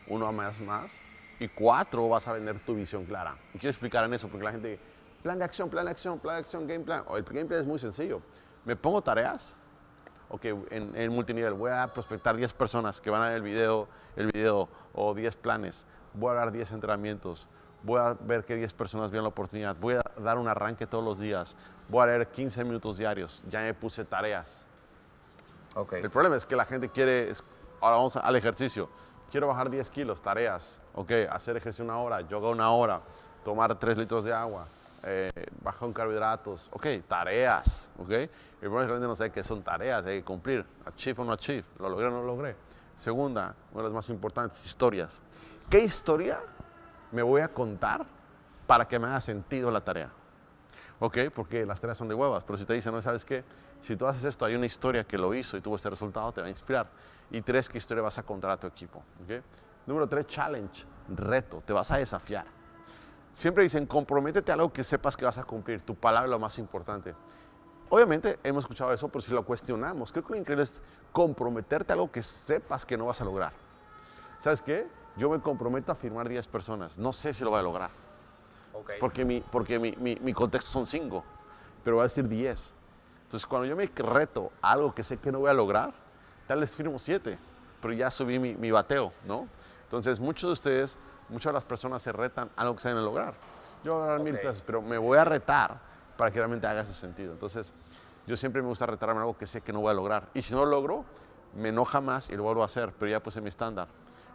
[0.07, 0.91] uno más más.
[1.39, 3.35] Y cuatro, vas a vender tu visión clara.
[3.53, 4.79] Y quiero explicar en eso porque la gente,
[5.21, 7.03] plan de acción, plan de acción, plan de acción, game plan.
[7.07, 8.21] O el game plan es muy sencillo.
[8.63, 9.57] Me pongo tareas,
[10.29, 13.89] ok, en, en, multinivel, voy a prospectar 10 personas que van a ver el video,
[14.15, 17.47] el video o 10 planes, voy a dar 10 entrenamientos,
[17.85, 21.03] voy a ver que 10 personas vean la oportunidad, voy a dar un arranque todos
[21.03, 21.55] los días,
[21.87, 24.65] voy a leer 15 minutos diarios, ya me puse tareas.
[25.75, 26.01] Okay.
[26.01, 27.31] El problema es que la gente quiere,
[27.81, 28.89] ahora vamos al ejercicio,
[29.29, 33.01] quiero bajar 10 kilos, tareas, ok, hacer ejercicio una hora, yoga una hora,
[33.43, 34.65] tomar 3 litros de agua,
[35.03, 35.29] eh,
[35.61, 38.09] bajar carbohidratos, ok, tareas, ok.
[38.09, 41.21] El problema es que la gente no sabe qué son tareas, hay que cumplir, achieve
[41.21, 42.55] o no achieve, lo logré o no lo logré.
[42.95, 45.21] Segunda, una de las más importantes, historias.
[45.69, 46.39] ¿Qué historia
[47.15, 48.05] me voy a contar
[48.67, 50.11] para que me haga sentido la tarea.
[50.99, 51.17] ¿Ok?
[51.33, 53.43] Porque las tareas son de huevas, pero si te dicen, no, ¿sabes qué?
[53.79, 56.41] Si tú haces esto, hay una historia que lo hizo y tuvo este resultado, te
[56.41, 56.87] va a inspirar.
[57.31, 58.99] Y tres, ¿qué historia vas a contar a tu equipo?
[59.23, 59.43] ¿Ok?
[59.87, 62.45] Número tres, challenge, reto, te vas a desafiar.
[63.33, 66.39] Siempre dicen, comprométete a algo que sepas que vas a cumplir, tu palabra es lo
[66.39, 67.13] más importante.
[67.89, 71.95] Obviamente hemos escuchado eso, pero si lo cuestionamos, creo que lo increíble es comprometerte a
[71.95, 73.53] algo que sepas que no vas a lograr.
[74.39, 74.87] ¿Sabes qué?
[75.17, 76.97] Yo me comprometo a firmar 10 personas.
[76.97, 77.89] No sé si lo voy a lograr.
[78.99, 81.23] Porque, mi, porque mi, mi, contexto son 5,
[81.83, 82.75] pero voy a decir 10.
[83.23, 85.93] Entonces, cuando yo me reto algo que sé que no voy a lograr,
[86.45, 87.39] tal vez firmo 7,
[87.81, 89.47] pero ya subí mi, mi, bateo, ¿no?
[89.83, 90.97] Entonces, muchos de ustedes,
[91.29, 93.33] muchas de las personas se retan a algo que saben lograr.
[93.83, 95.79] Yo voy a ganar mil pesos, pero me voy a retar
[96.17, 97.31] para que realmente haga ese sentido.
[97.31, 97.73] Entonces,
[98.27, 100.27] yo siempre me gusta retarme algo que sé que no voy a lograr.
[100.33, 101.05] Y si no lo logro,
[101.55, 103.87] me enoja más y lo vuelvo a hacer, pero ya puse mi estándar.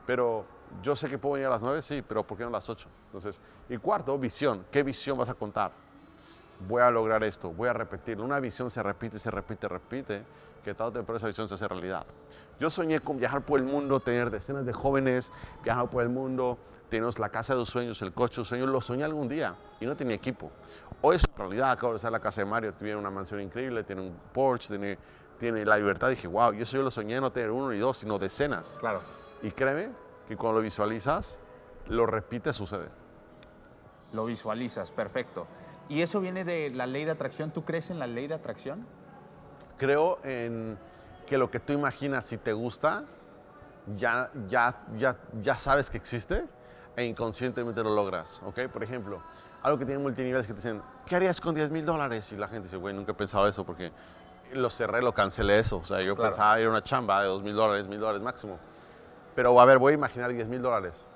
[0.06, 0.44] Pero
[0.82, 2.68] yo sé que puedo venir a las 9, sí, pero ¿por qué no a las
[2.68, 2.88] 8?
[3.06, 4.66] Entonces, y cuarto, visión.
[4.70, 5.72] ¿Qué visión vas a contar?
[6.68, 8.24] voy a lograr esto, voy a repetirlo.
[8.24, 10.22] Una visión se repite, se repite, repite,
[10.62, 12.04] que tal o temprano esa visión se hace realidad.
[12.58, 15.32] Yo soñé con viajar por el mundo, tener decenas de jóvenes,
[15.64, 16.58] viajar por el mundo,
[16.88, 19.54] tener la casa de los sueños, el coche de los sueños, lo soñé algún día
[19.80, 20.50] y no tenía equipo.
[21.00, 24.02] Hoy es realidad, acabo de estar la casa de Mario, tiene una mansión increíble, tiene
[24.02, 24.98] un Porsche, tiene,
[25.38, 26.10] tiene la libertad.
[26.10, 28.76] Dije, wow, yo eso yo lo soñé no tener uno ni dos, sino decenas.
[28.80, 29.00] Claro.
[29.42, 29.90] Y créeme
[30.29, 31.38] que cuando lo visualizas,
[31.87, 32.88] lo repites, sucede.
[34.12, 35.46] Lo visualizas, perfecto.
[35.88, 37.50] ¿Y eso viene de la ley de atracción?
[37.50, 38.87] ¿Tú crees en la ley de atracción?
[39.79, 40.79] Creo en
[41.26, 43.05] que lo que tú imaginas, si te gusta,
[43.96, 46.44] ya, ya, ya, ya sabes que existe
[46.96, 48.42] e inconscientemente lo logras.
[48.44, 48.68] ¿ok?
[48.72, 49.20] Por ejemplo,
[49.62, 52.31] algo que tiene multiniveles que te dicen, ¿qué harías con 10 mil dólares?
[52.33, 53.90] Y la gente dice, güey, nunca he pensado eso porque
[54.53, 55.79] lo cerré, lo cancelé eso.
[55.79, 56.31] O sea, yo Claro.
[56.31, 58.59] pensaba ir a una chamba de 2 mil dólares, mil dólares máximo.
[59.34, 61.06] Pero a ver, voy a imaginar 10 mil dólares.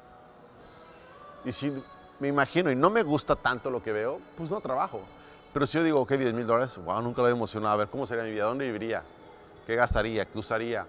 [1.44, 1.72] Y si
[2.20, 5.03] me imagino y no me gusta tanto lo que veo, pues no trabajo.
[5.53, 7.74] Pero si yo digo, ok, 10 mil dólares, wow, nunca lo he emocionado.
[7.74, 8.44] A ver, ¿cómo sería mi vida?
[8.44, 9.03] ¿Dónde viviría?
[9.66, 10.24] ¿Qué gastaría?
[10.27, 10.87] ¿Qué usaría?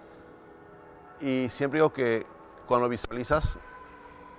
[1.19, 2.25] Y siempre digo que
[2.65, 3.59] cuando visualizas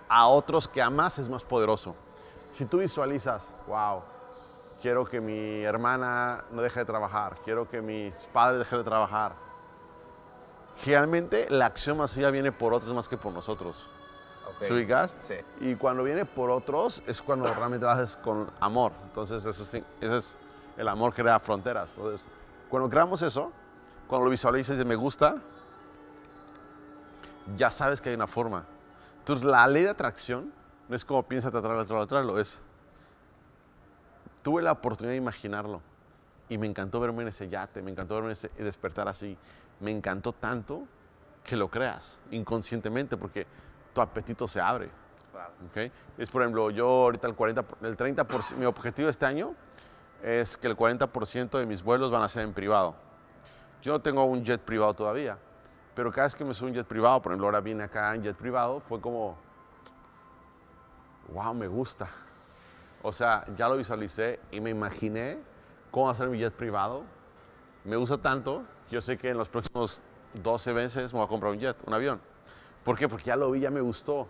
[0.09, 1.95] a otros que amas es más poderoso.
[2.53, 4.03] Si tú visualizas, wow,
[4.81, 9.46] quiero que mi hermana no deje de trabajar, quiero que mis padres dejen de trabajar.
[10.79, 13.91] Generalmente la acción masiva viene por otros más que por nosotros.
[14.49, 14.63] Ok.
[14.63, 15.17] ¿Se ubicas?
[15.23, 15.35] Sí.
[15.61, 18.93] Y cuando viene por otros es cuando realmente lo haces con amor.
[19.05, 20.37] Entonces, eso sí, ese es
[20.77, 21.93] el amor crea fronteras.
[21.97, 22.27] Entonces,
[22.69, 23.53] cuando creamos eso,
[24.07, 25.37] cuando lo visualizas y me gusta,
[27.57, 28.65] ya sabes que hay una forma.
[29.21, 30.53] Entonces, la ley de atracción
[30.89, 32.61] no es como piensa atraerlo, atraerlo, atraerlo, es.
[34.43, 35.81] Tuve la oportunidad de imaginarlo
[36.49, 39.37] y me encantó verme en ese yate, me encantó verme en ese, y despertar así.
[39.81, 40.85] Me encantó tanto
[41.45, 43.47] que lo creas inconscientemente porque
[43.93, 44.91] tu apetito se abre.
[45.33, 45.53] Claro.
[45.69, 45.93] ¿ok?
[46.19, 49.55] Es, por ejemplo, yo ahorita el 40, el 30%, mi objetivo este año
[50.23, 52.95] es que el 40% de mis vuelos van a ser en privado.
[53.83, 55.39] Yo no tengo un jet privado todavía,
[55.95, 58.15] pero cada vez que me subo a un jet privado, por ejemplo, ahora vine acá
[58.15, 59.37] en jet privado, fue como,
[61.33, 62.09] wow, me gusta.
[63.03, 65.39] O sea, ya lo visualicé y me imaginé
[65.91, 67.05] cómo hacer mi jet privado.
[67.85, 70.03] Me gusta tanto yo sé que en los próximos
[70.35, 72.21] 12 meses me voy a comprar un jet, un avión.
[72.85, 73.09] ¿Por qué?
[73.09, 74.29] Porque ya lo vi, ya me gustó.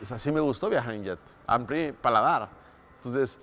[0.00, 1.18] O sea, sí me gustó viajar en jet.
[1.46, 2.48] Amplí paladar.
[2.96, 3.40] Entonces,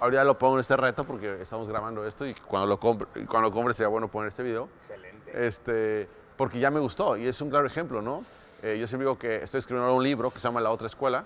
[0.00, 3.48] ahorita lo pongo en este reto porque estamos grabando esto y cuando lo compre, cuando
[3.48, 4.68] lo compre sería bueno poner este video.
[4.78, 5.46] Excelente.
[5.46, 8.24] Este, porque ya me gustó y es un claro ejemplo, ¿no?
[8.62, 11.24] Eh, yo siempre digo que estoy escribiendo un libro que se llama La Otra Escuela.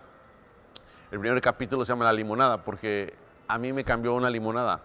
[1.11, 3.15] El primer capítulo se llama La Limonada porque
[3.49, 4.81] a mí me cambió una limonada.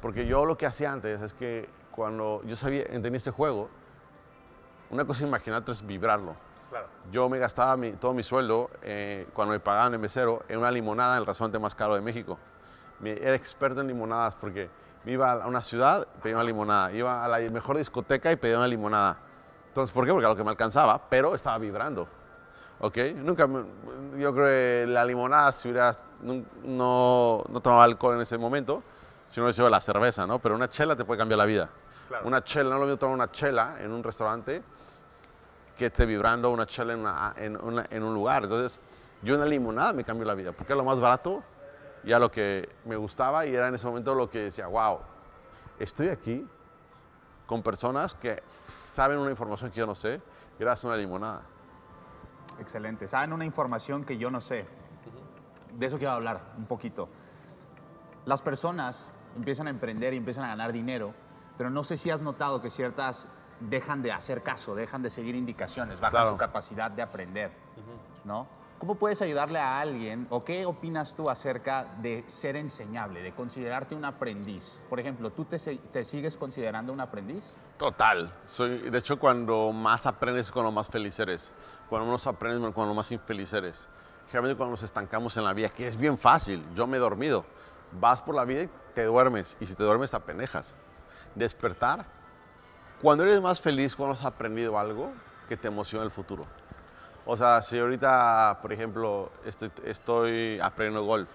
[0.00, 1.68] Porque yo lo que hacía antes es que
[2.00, 3.68] cuando yo sabía, entendí este juego,
[4.88, 6.34] una cosa es imaginar, otra es vibrarlo.
[6.70, 6.88] Claro.
[7.12, 10.70] Yo me gastaba mi- todo mi sueldo eh, cuando me pagaban el mesero en una
[10.70, 12.38] limonada en el restaurante más caro de México.
[13.00, 14.70] Me- era experto en limonadas porque
[15.04, 16.90] me iba a una ciudad y pedía una limonada.
[16.90, 19.18] Iba a la mejor discoteca y pedía una limonada.
[19.68, 20.12] Entonces, ¿por qué?
[20.12, 22.08] Porque a lo que me alcanzaba, pero estaba vibrando.
[22.80, 22.96] ¿Ok?
[23.16, 23.62] Nunca, me-
[24.18, 28.82] yo creo que la limonada, si hubiera, no, no tomaba alcohol en ese momento,
[29.28, 30.38] si no hubiera sido la cerveza, ¿no?
[30.38, 31.68] Pero una chela te puede cambiar la vida.
[32.10, 32.26] Claro.
[32.26, 34.64] Una chela, no lo mismo tomar una chela en un restaurante
[35.78, 38.42] que esté vibrando una chela en, una- en una- en un lugar.
[38.42, 38.80] Entonces,
[39.22, 41.44] yo una limonada me cambió la vida, porque era lo más barato
[42.02, 44.98] y era lo que me gustaba y era en ese momento lo que decía, wow,
[45.78, 46.44] estoy aquí
[47.46, 50.20] con personas que saben una información que yo no sé,
[50.58, 51.42] gracias a una limonada.
[52.58, 53.06] Excelente.
[53.06, 54.66] Saben una información que yo no sé.
[55.74, 57.08] De eso quiero hablar un poquito.
[58.24, 61.14] Las personas empiezan a emprender y empiezan a ganar dinero,
[61.60, 63.28] pero no sé si has notado que ciertas
[63.60, 66.30] dejan de hacer caso, dejan de seguir indicaciones, bajan Claro.
[66.30, 67.52] su capacidad de aprender,
[68.24, 68.48] ¿no?
[68.78, 73.94] ¿Cómo puedes ayudarle a alguien o qué opinas tú acerca de ser enseñable, de considerarte
[73.94, 74.80] un aprendiz?
[74.88, 75.58] Por ejemplo, ¿tú te,
[76.02, 77.56] sigues considerando un aprendiz?
[77.76, 78.32] Total.
[78.46, 81.52] Soy, de hecho, cuando más aprendes es cuando más feliz eres.
[81.90, 83.86] Cuando menos aprendes es cuando más infeliz eres.
[84.28, 87.44] Generalmente cuando nos estancamos en la vida, que es bien fácil, yo me he dormido.
[88.00, 89.58] Vas por la vida y te duermes.
[89.60, 90.74] Y si te duermes, te apenejas.
[91.34, 92.04] Despertar.
[93.00, 95.12] Cuando eres más feliz, cuando has aprendido algo
[95.48, 96.44] que te emociona el futuro.
[97.24, 101.28] O sea, si ahorita, por ejemplo, estoy, estoy aprendiendo golf,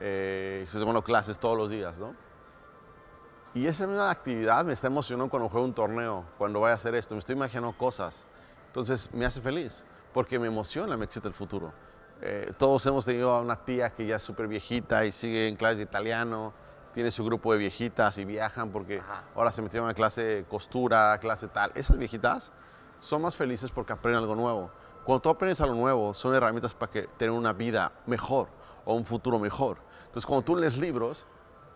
[0.00, 2.14] eh, estoy tomando clases todos los días, ¿no?
[3.54, 6.94] Y esa misma actividad me está emocionando cuando juego un torneo, cuando voy a hacer
[6.96, 8.26] esto, me estoy imaginando cosas.
[8.66, 11.72] Entonces me hace feliz, porque me emociona, me excita el futuro.
[12.20, 15.54] Eh, todos hemos tenido a una tía que ya es súper viejita y sigue en
[15.54, 16.52] clases de italiano,
[16.94, 19.02] tiene su grupo de viejitas y viajan porque
[19.34, 21.72] ahora se metieron a clase de costura, clase tal.
[21.74, 22.52] Esas viejitas
[23.00, 24.70] son más felices porque aprenden algo nuevo.
[25.04, 28.46] Cuando tú aprendes algo nuevo, son herramientas para que tener una vida mejor
[28.84, 29.78] o un futuro mejor.
[30.06, 31.26] Entonces, cuando tú lees libros,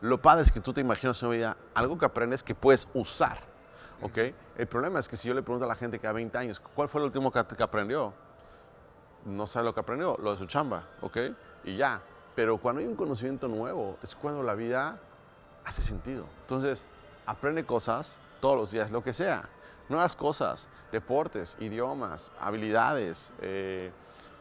[0.00, 3.40] Lo padre es que tú te imaginas una vida, algo que aprendes que puedes usar.
[4.00, 4.18] ¿ok?
[4.56, 6.60] El problema es que si yo le pregunto a la gente que a 20 años,
[6.60, 8.14] ¿cuál fue el último que, que aprendió?
[9.24, 11.16] No sabe lo que aprendió, lo de su chamba, ¿ok?
[11.64, 12.00] Y ya.
[12.36, 15.00] Pero cuando hay un conocimiento nuevo, es cuando la vida
[15.68, 16.26] hace sentido.
[16.40, 16.86] Entonces,
[17.26, 19.48] aprende cosas todos los días, lo que sea.
[19.88, 23.32] Nuevas cosas, deportes, idiomas, habilidades.
[23.40, 23.92] eh,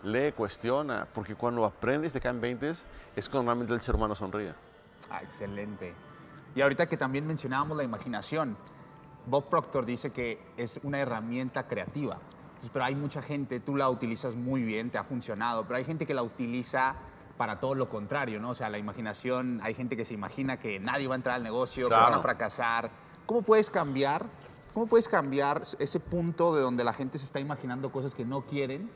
[0.04, 2.86] lee, cuestiona, porque cuando aprendes te caen 20 es
[3.16, 4.54] cuando normalmente el ser humano sonríe.
[5.10, 5.94] Ah, excelente.
[6.56, 8.56] Y ahorita que también mencionábamos la imaginación,
[9.26, 12.20] Bob Proctor dice que es una herramienta creativa.
[12.72, 16.06] Pero hay mucha gente, tú la utilizas muy bien, te ha funcionado, pero hay gente
[16.06, 16.96] que la utiliza
[17.38, 18.50] para todo lo contrario, ¿no?
[18.50, 21.44] O sea, la imaginación, hay gente que se imagina que nadie va a entrar al
[21.44, 22.22] negocio, que van a Claro.
[22.22, 22.90] fracasar.
[23.26, 24.26] ¿Cómo puedes cambiar?
[24.74, 28.42] ¿Cómo puedes cambiar ese punto de donde la gente se está imaginando cosas que no
[28.46, 28.90] quieren?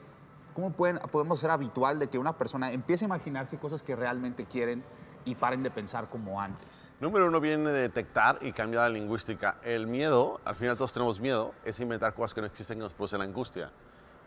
[0.55, 4.45] ¿Cómo pueden, podemos ser habitual de que una persona empiece a imaginarse cosas que realmente
[4.45, 4.83] quieren
[5.23, 6.89] y paren de pensar como antes?
[6.99, 9.59] Número uno viene de detectar y cambiar la lingüística.
[9.63, 12.93] El miedo, al final todos tenemos miedo, es inventar cosas que no existen que nos
[12.93, 13.71] producen angustia.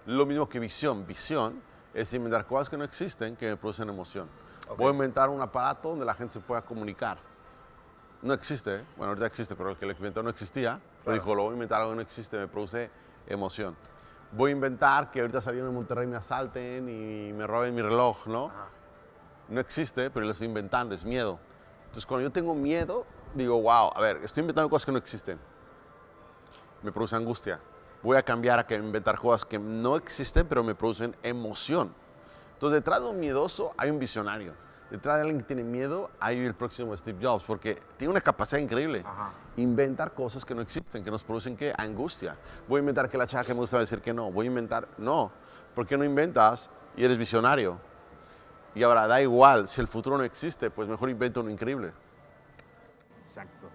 [0.07, 1.07] Lo mismo que visión.
[1.07, 1.61] Visión
[1.95, 4.29] es inventar cosas que no existen que me producen emoción.
[4.69, 4.79] Ok.
[4.79, 7.19] Voy a inventar un aparato donde la gente se pueda comunicar.
[8.23, 8.85] No existe, ¿eh?
[8.97, 10.81] bueno, ahorita existe, pero el que lo inventó no existía.
[11.05, 12.91] Pero dijo, lo voy a inventar algo que no existe, me produce
[13.27, 13.77] emoción.
[14.33, 18.27] Voy a inventar que ahorita saliendo en Monterrey me asalten y me roben mi reloj,
[18.27, 18.51] ¿no?
[19.49, 21.39] no existe, pero lo estoy inventando, es miedo.
[21.81, 23.05] Entonces, cuando yo tengo miedo,
[23.35, 25.39] digo, wow, a ver, estoy inventando cosas que no existen.
[26.83, 27.61] Me produce angustia.
[28.05, 31.95] Voy a cambiar a que inventar cosas que no existen, pero me producen emoción.
[32.53, 34.53] Entonces, detrás de un miedoso hay un visionario.
[34.91, 38.61] Detrás de alguien que tiene miedo hay el próximo Steve Jobs, porque tiene una capacidad
[38.61, 39.03] increíble.
[39.07, 39.33] Ajá.
[39.57, 41.73] Inventar cosas que no existen, que nos producen ¿qué?
[41.79, 42.37] angustia.
[42.69, 44.31] Voy a inventar que la chava que me gusta decir que no.
[44.31, 45.33] Voy a inventar, no.
[45.75, 47.79] ¿Por qué no inventas y eres visionario?
[48.75, 51.93] Y ahora da igual, si el futuro no existe, pues mejor inventa uno increíble.
[53.23, 53.71] Exacto.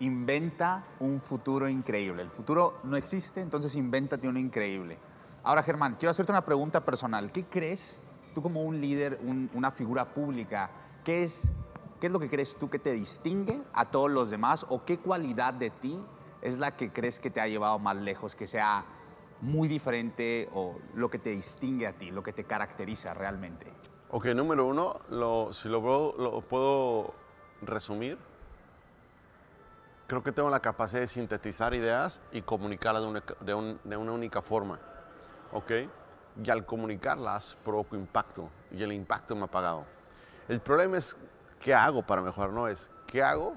[0.00, 2.22] Inventa un futuro increíble.
[2.22, 4.98] El futuro no existe, entonces invéntate uno increíble.
[5.44, 7.30] Ahora, Germán, quiero hacerte una pregunta personal.
[7.30, 8.00] ¿Qué crees,
[8.34, 10.70] tú como un líder, un- una figura pública,
[11.04, 11.52] qué es,
[12.00, 14.98] qué es lo que crees tú que te distingue a todos los demás o qué
[14.98, 15.96] cualidad de ti
[16.42, 18.84] es la que crees que te ha llevado más lejos, que sea
[19.40, 23.66] muy diferente o lo que te distingue a ti, lo que te caracteriza realmente?
[24.10, 24.94] Ok, número uno,
[25.52, 27.14] si lo puedo
[27.62, 28.18] resumir,
[30.06, 33.96] creo que tengo la capacidad de sintetizar ideas y comunicarlas de una, de un- de
[33.96, 34.78] una única forma.
[35.52, 35.70] ¿Ok?
[36.42, 39.84] Y al comunicarlas provoco impacto y el impacto me ha pagado.
[40.48, 41.16] El problema es
[41.60, 43.54] qué hago para mejorar, no es qué hago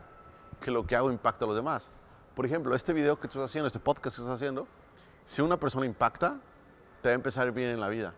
[0.62, 1.91] que lo que hago impacta a los demás.
[2.36, 4.67] Por ejemplo, este video que estás haciendo, este podcast que estás haciendo,
[5.25, 6.39] si una persona impacta,
[7.01, 8.13] te va a empezar bien en la vida.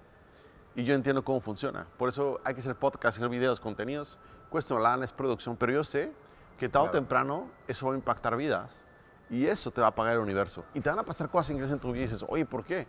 [0.75, 1.87] Y yo entiendo cómo funciona.
[1.97, 4.17] Por eso hay que hacer podcasts, hacer videos, contenidos.
[4.49, 6.11] Cuesta una lana, es producción, pero yo sé
[6.59, 8.81] que tarde o temprano eso va a impactar vidas.
[9.29, 10.65] Y eso te va a pagar el universo.
[10.73, 12.87] Y te van a pasar cosas increíbles en tu vida y dices, oye, ¿por qué?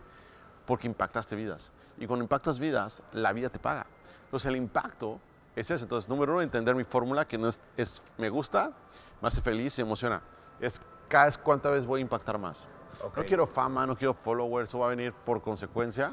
[0.66, 1.70] Porque impactaste vidas.
[1.98, 3.86] Y cuando impactas vidas, la vida te paga.
[4.24, 5.20] Entonces el impacto
[5.54, 5.84] es eso.
[5.84, 8.72] Entonces, número uno, entender mi fórmula, que no es, es me gusta,
[9.20, 10.22] me hace feliz y emociona.
[10.60, 12.68] Es cada vez cuánta vez voy a impactar más.
[13.16, 16.12] No quiero fama, no quiero followers, eso va a venir por consecuencia.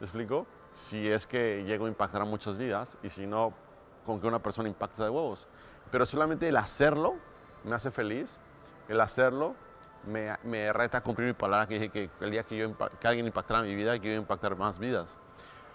[0.00, 0.46] ¿Me explico?
[0.72, 3.52] Si es que llego a impactar a muchas vidas y si no,
[4.04, 5.48] con que una persona impacta de huevos.
[5.90, 7.16] Pero solamente el hacerlo
[7.64, 8.38] me hace feliz,
[8.88, 9.54] el hacerlo
[10.06, 13.08] me, me reta a cumplir mi palabra que dije que el día que, yo que
[13.08, 15.16] alguien impactara mi vida, que yo iba a impactar más vidas.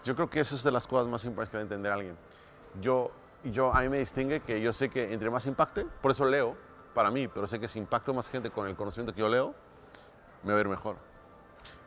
[0.03, 2.17] Yo creo que eso es de las cosas más importantes que debe entender alguien.
[2.81, 3.11] Yo,
[3.43, 6.55] yo, a mí me distingue que yo sé que entre más impacte, por eso leo
[6.93, 9.53] para mí, pero sé que si impacto más gente con el conocimiento que yo leo,
[10.43, 10.97] me va a ir mejor.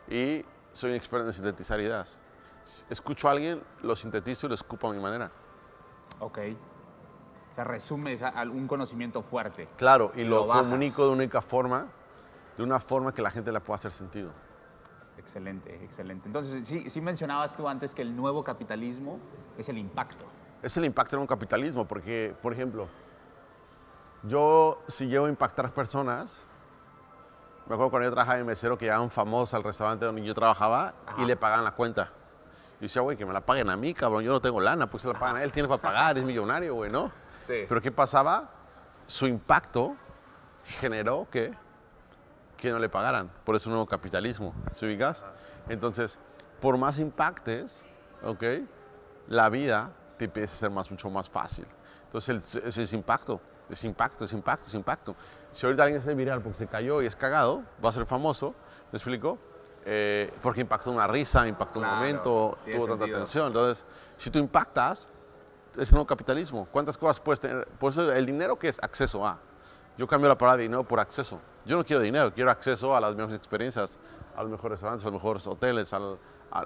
[0.08, 2.20] Y soy un experto en sintetizar ideas.
[2.88, 5.30] Escucho a alguien, lo sintetizo y lo escupo a mi manera.
[6.20, 6.38] Ok.
[7.54, 9.68] O sea, resumes a- algún conocimiento fuerte.
[9.76, 10.64] Claro, y Lo lo, bajas.
[10.64, 11.86] comunico de una única forma,
[12.56, 14.32] de una forma que la gente le pueda hacer sentido.
[15.18, 16.26] Excelente, excelente.
[16.26, 19.20] Entonces, sí, sí mencionabas tú antes que el nuevo capitalismo
[19.56, 20.24] es el impacto.
[20.62, 22.88] Es el impacto en un capitalismo, porque, por ejemplo,
[24.24, 26.42] yo si llego a impactar personas,
[27.68, 30.92] me acuerdo cuando yo trabajaba en mesero que llegaban famosos al restaurante donde yo trabajaba
[31.18, 32.10] y le pagaban la cuenta.
[32.80, 35.04] Y decía, güey, que me la paguen a mí, cabrón, yo no tengo lana, pues
[35.04, 37.22] se la pagan a él, tiene para pagar, es millonario, güey, ¿no?
[37.44, 37.66] Sí.
[37.68, 38.48] Pero ¿qué pasaba?
[39.06, 39.96] Su impacto
[40.64, 41.54] generó que,
[42.56, 43.30] que no le pagaran.
[43.44, 45.26] Por eso nuevo capitalismo, ¿se ubicas?
[45.68, 46.18] Entonces,
[46.60, 47.84] por más impactes,
[48.22, 48.44] ¿ok?
[49.26, 51.66] La vida te empieza a ser más, mucho más fácil.
[52.06, 55.14] Entonces, el- ese es impacto, es impacto, es impacto, es impacto.
[55.52, 58.54] Si ahorita alguien se viral porque se cayó y es cagado, va a ser famoso,
[58.90, 59.38] ¿me explico?
[59.84, 63.16] Eh, porque impactó una risa, impactó Claro, un momento, tuvo tanta sentido.
[63.18, 63.46] atención.
[63.48, 63.84] Entonces,
[64.16, 65.08] si tú impactas,
[65.76, 66.66] es el nuevo capitalismo.
[66.70, 67.66] ¿Cuántas cosas puedes tener?
[67.66, 69.38] Por eso el dinero que es acceso a.
[69.96, 71.40] Yo cambio la palabra dinero por acceso.
[71.64, 73.98] Yo no quiero dinero, quiero acceso a las mejores experiencias,
[74.36, 76.18] a los mejores restaurantes, a los mejores hoteles, al,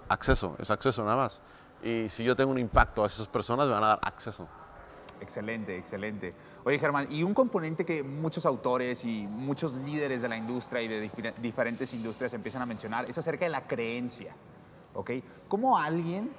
[0.08, 1.40] acceso, es acceso nada más.
[1.82, 4.48] Y si yo tengo un impacto a esas personas, me van a dar acceso.
[5.20, 6.34] Excelente, excelente.
[6.64, 10.88] Oye, Germán, y un componente que muchos autores y muchos líderes de la industria y
[10.88, 14.34] de difer- diferentes industrias empiezan a mencionar es acerca de la creencia.
[14.94, 15.10] ¿Ok?
[15.48, 16.32] ¿Cómo alguien,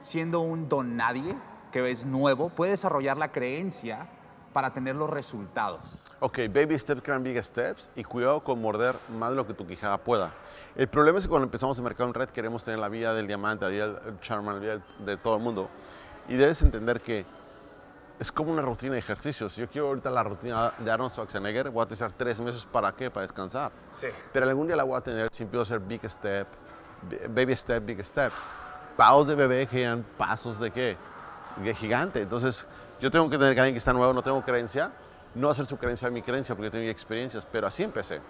[0.00, 1.36] siendo un don nadie,
[1.72, 4.06] que es nuevo, puede desarrollar la creencia
[4.52, 5.80] para tener los resultados?
[6.20, 9.66] Ok, baby steps crean big steps y cuidado con morder más de lo que tu
[9.66, 10.32] quijada pueda.
[10.76, 13.26] El problema es que cuando empezamos el mercado en red queremos tener la vida del
[13.26, 15.68] diamante, la vida del charman, la vida de todo el mundo.
[16.28, 17.26] Y debes entender que
[18.20, 19.52] es como una rutina de ejercicios.
[19.52, 22.92] Si yo quiero ahorita la rutina de Arnold Schwarzenegger, voy a utilizar tres meses para
[22.92, 23.10] qué?
[23.10, 23.72] Para descansar.
[23.92, 24.06] Sí.
[24.32, 26.46] Pero algún día la voy a tener si empiezo a hacer big step,
[27.30, 28.50] baby step, big steps.
[28.96, 30.96] Pasos de bebé generan pasos de qué?
[31.56, 32.22] De gigante.
[32.22, 32.66] Entonces,
[33.00, 34.92] yo tengo que tener que alguien que está nuevo, no tengo creencia,
[35.34, 38.20] no hacer su creencia mi creencia porque tengo experiencias, pero así empecé.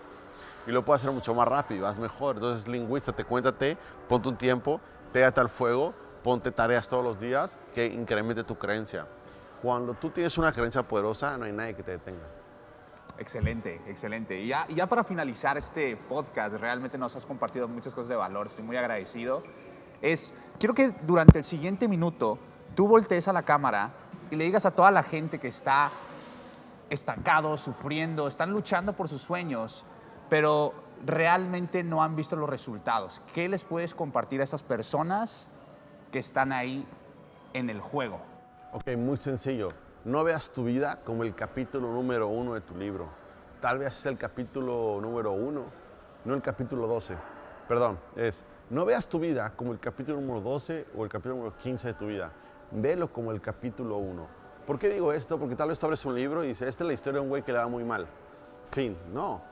[0.66, 2.36] Y lo puedo hacer mucho más rápido, vas mejor.
[2.36, 3.76] Entonces, lingüístate, cuéntate,
[4.08, 4.80] ponte un tiempo,
[5.12, 9.06] pégate al fuego, ponte tareas todos los días que incremente tu creencia.
[9.60, 12.26] Cuando tú tienes una creencia poderosa, no hay nadie que te detenga.
[13.18, 14.40] Excelente, excelente.
[14.40, 18.46] Y ya, ya para finalizar este podcast, realmente nos has compartido muchas cosas de valor,
[18.46, 19.42] estoy muy agradecido.
[20.00, 22.38] Es, quiero que durante el siguiente minuto
[22.74, 23.90] tú voltees a la cámara
[24.30, 25.90] y le digas a toda la gente que está
[26.90, 29.84] estancado, sufriendo, están luchando por sus sueños,
[30.28, 33.22] pero realmente no han visto los resultados.
[33.34, 35.48] ¿Qué les puedes compartir a esas personas
[36.10, 36.86] que están ahí
[37.54, 38.20] en el juego?
[38.72, 39.68] Ok, muy sencillo.
[40.04, 43.08] No veas tu vida como el capítulo número uno de tu libro.
[43.60, 45.64] Tal vez es el capítulo número uno,
[46.24, 47.16] no el capítulo 12.
[47.68, 51.56] Perdón, es, no veas tu vida como el capítulo número 12 o el capítulo número
[51.58, 52.32] 15 de tu vida.
[52.72, 54.26] Velo como el capítulo uno.
[54.66, 55.38] ¿Por qué digo esto?
[55.38, 57.28] Porque tal vez tú abres un libro y dices, esta es la historia de un
[57.28, 58.06] güey que le va muy mal.
[58.70, 59.42] Fin, no.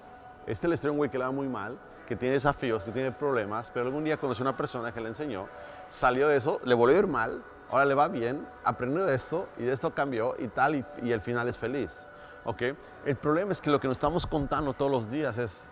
[0.47, 2.83] Esta es la historia de un güey que le va muy mal, que tiene desafíos,
[2.83, 5.47] que tiene problemas, pero algún día conoció una persona que le enseñó,
[5.89, 9.49] salió de eso, le volvió a ir mal, ahora le va bien, aprendió de esto
[9.59, 12.07] y de esto cambió y tal, y, y el final es feliz.
[12.45, 12.63] ¿ok?
[13.05, 15.65] El problema es que lo que nos estamos contando todos los días es,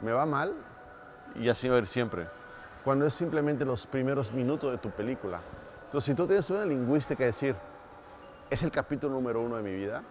[0.00, 0.54] me va mal
[1.34, 2.26] y así va a ir siempre.
[2.84, 5.40] Cuando es simplemente los primeros minutos de tu película.
[5.96, 7.56] Entonces, si tú tienes una lingüística decir,
[8.50, 10.02] es el capítulo número uno de mi vida,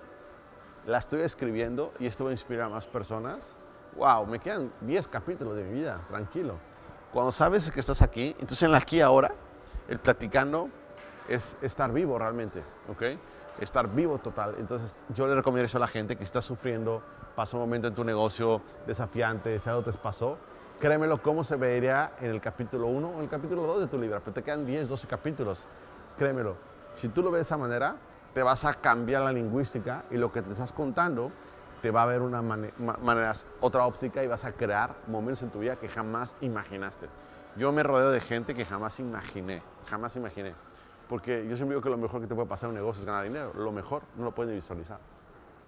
[0.87, 3.55] la estoy escribiendo y esto va a inspirar a más personas,
[3.95, 6.55] wow, me quedan 10 capítulos de mi vida, tranquilo.
[7.13, 9.31] Cuando sabes que estás aquí, entonces en la aquí ahora,
[9.87, 10.69] el platicando
[11.29, 13.03] es estar vivo realmente, ¿ok?
[13.61, 14.55] Estar vivo total.
[14.57, 17.03] Entonces yo le recomiendo eso a la gente que está sufriendo,
[17.35, 20.39] pasó un momento en tu negocio desafiante, si algo te pasó,
[20.79, 23.97] créemelo cómo se vería en el capítulo 1 o en el capítulo 2 de tu
[23.99, 25.67] libro, pero te quedan 10, 12 capítulos,
[26.17, 26.57] créemelo.
[26.93, 27.95] Si tú lo ves de esa manera,
[28.33, 31.31] te vas a cambiar la lingüística y lo que te estás contando
[31.81, 35.41] te va a ver una mane- ma- manera, otra óptica y vas a crear momentos
[35.43, 37.07] en tu vida que jamás imaginaste.
[37.55, 40.53] Yo me rodeo de gente que jamás imaginé, jamás imaginé.
[41.07, 43.05] Porque yo siempre digo que lo mejor que te puede pasar en un negocio es
[43.05, 43.53] ganar dinero.
[43.55, 44.99] Lo mejor no lo puedes visualizar.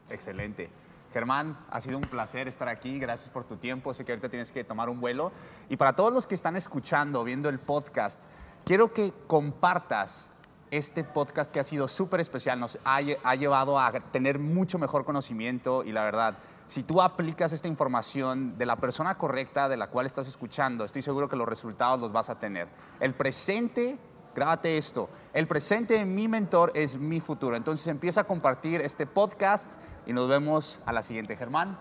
[0.10, 0.70] Excelente.
[1.18, 3.00] Germán, ha sido un placer estar aquí.
[3.00, 3.92] Gracias por tu tiempo.
[3.92, 5.32] Sé que ahorita tienes que tomar un vuelo.
[5.68, 8.26] Y para todos los que están escuchando, viendo el podcast,
[8.64, 10.30] quiero que compartas
[10.70, 12.60] este podcast que ha sido súper especial.
[12.60, 16.38] Nos ha, ha llevado a tener mucho mejor conocimiento y la verdad,
[16.68, 21.02] si tú aplicas esta información de la persona correcta de la cual estás escuchando, estoy
[21.02, 22.68] seguro que los resultados los vas a tener.
[23.00, 23.98] El presente
[24.38, 25.10] Grábate esto.
[25.34, 27.56] El presente de mi mentor es mi futuro.
[27.56, 29.72] Entonces empieza a compartir este podcast
[30.06, 31.36] y nos vemos a la siguiente.
[31.36, 31.76] Germán,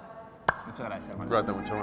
[0.66, 1.10] muchas gracias.
[1.10, 1.52] Hermano.
[1.52, 1.74] Mucho.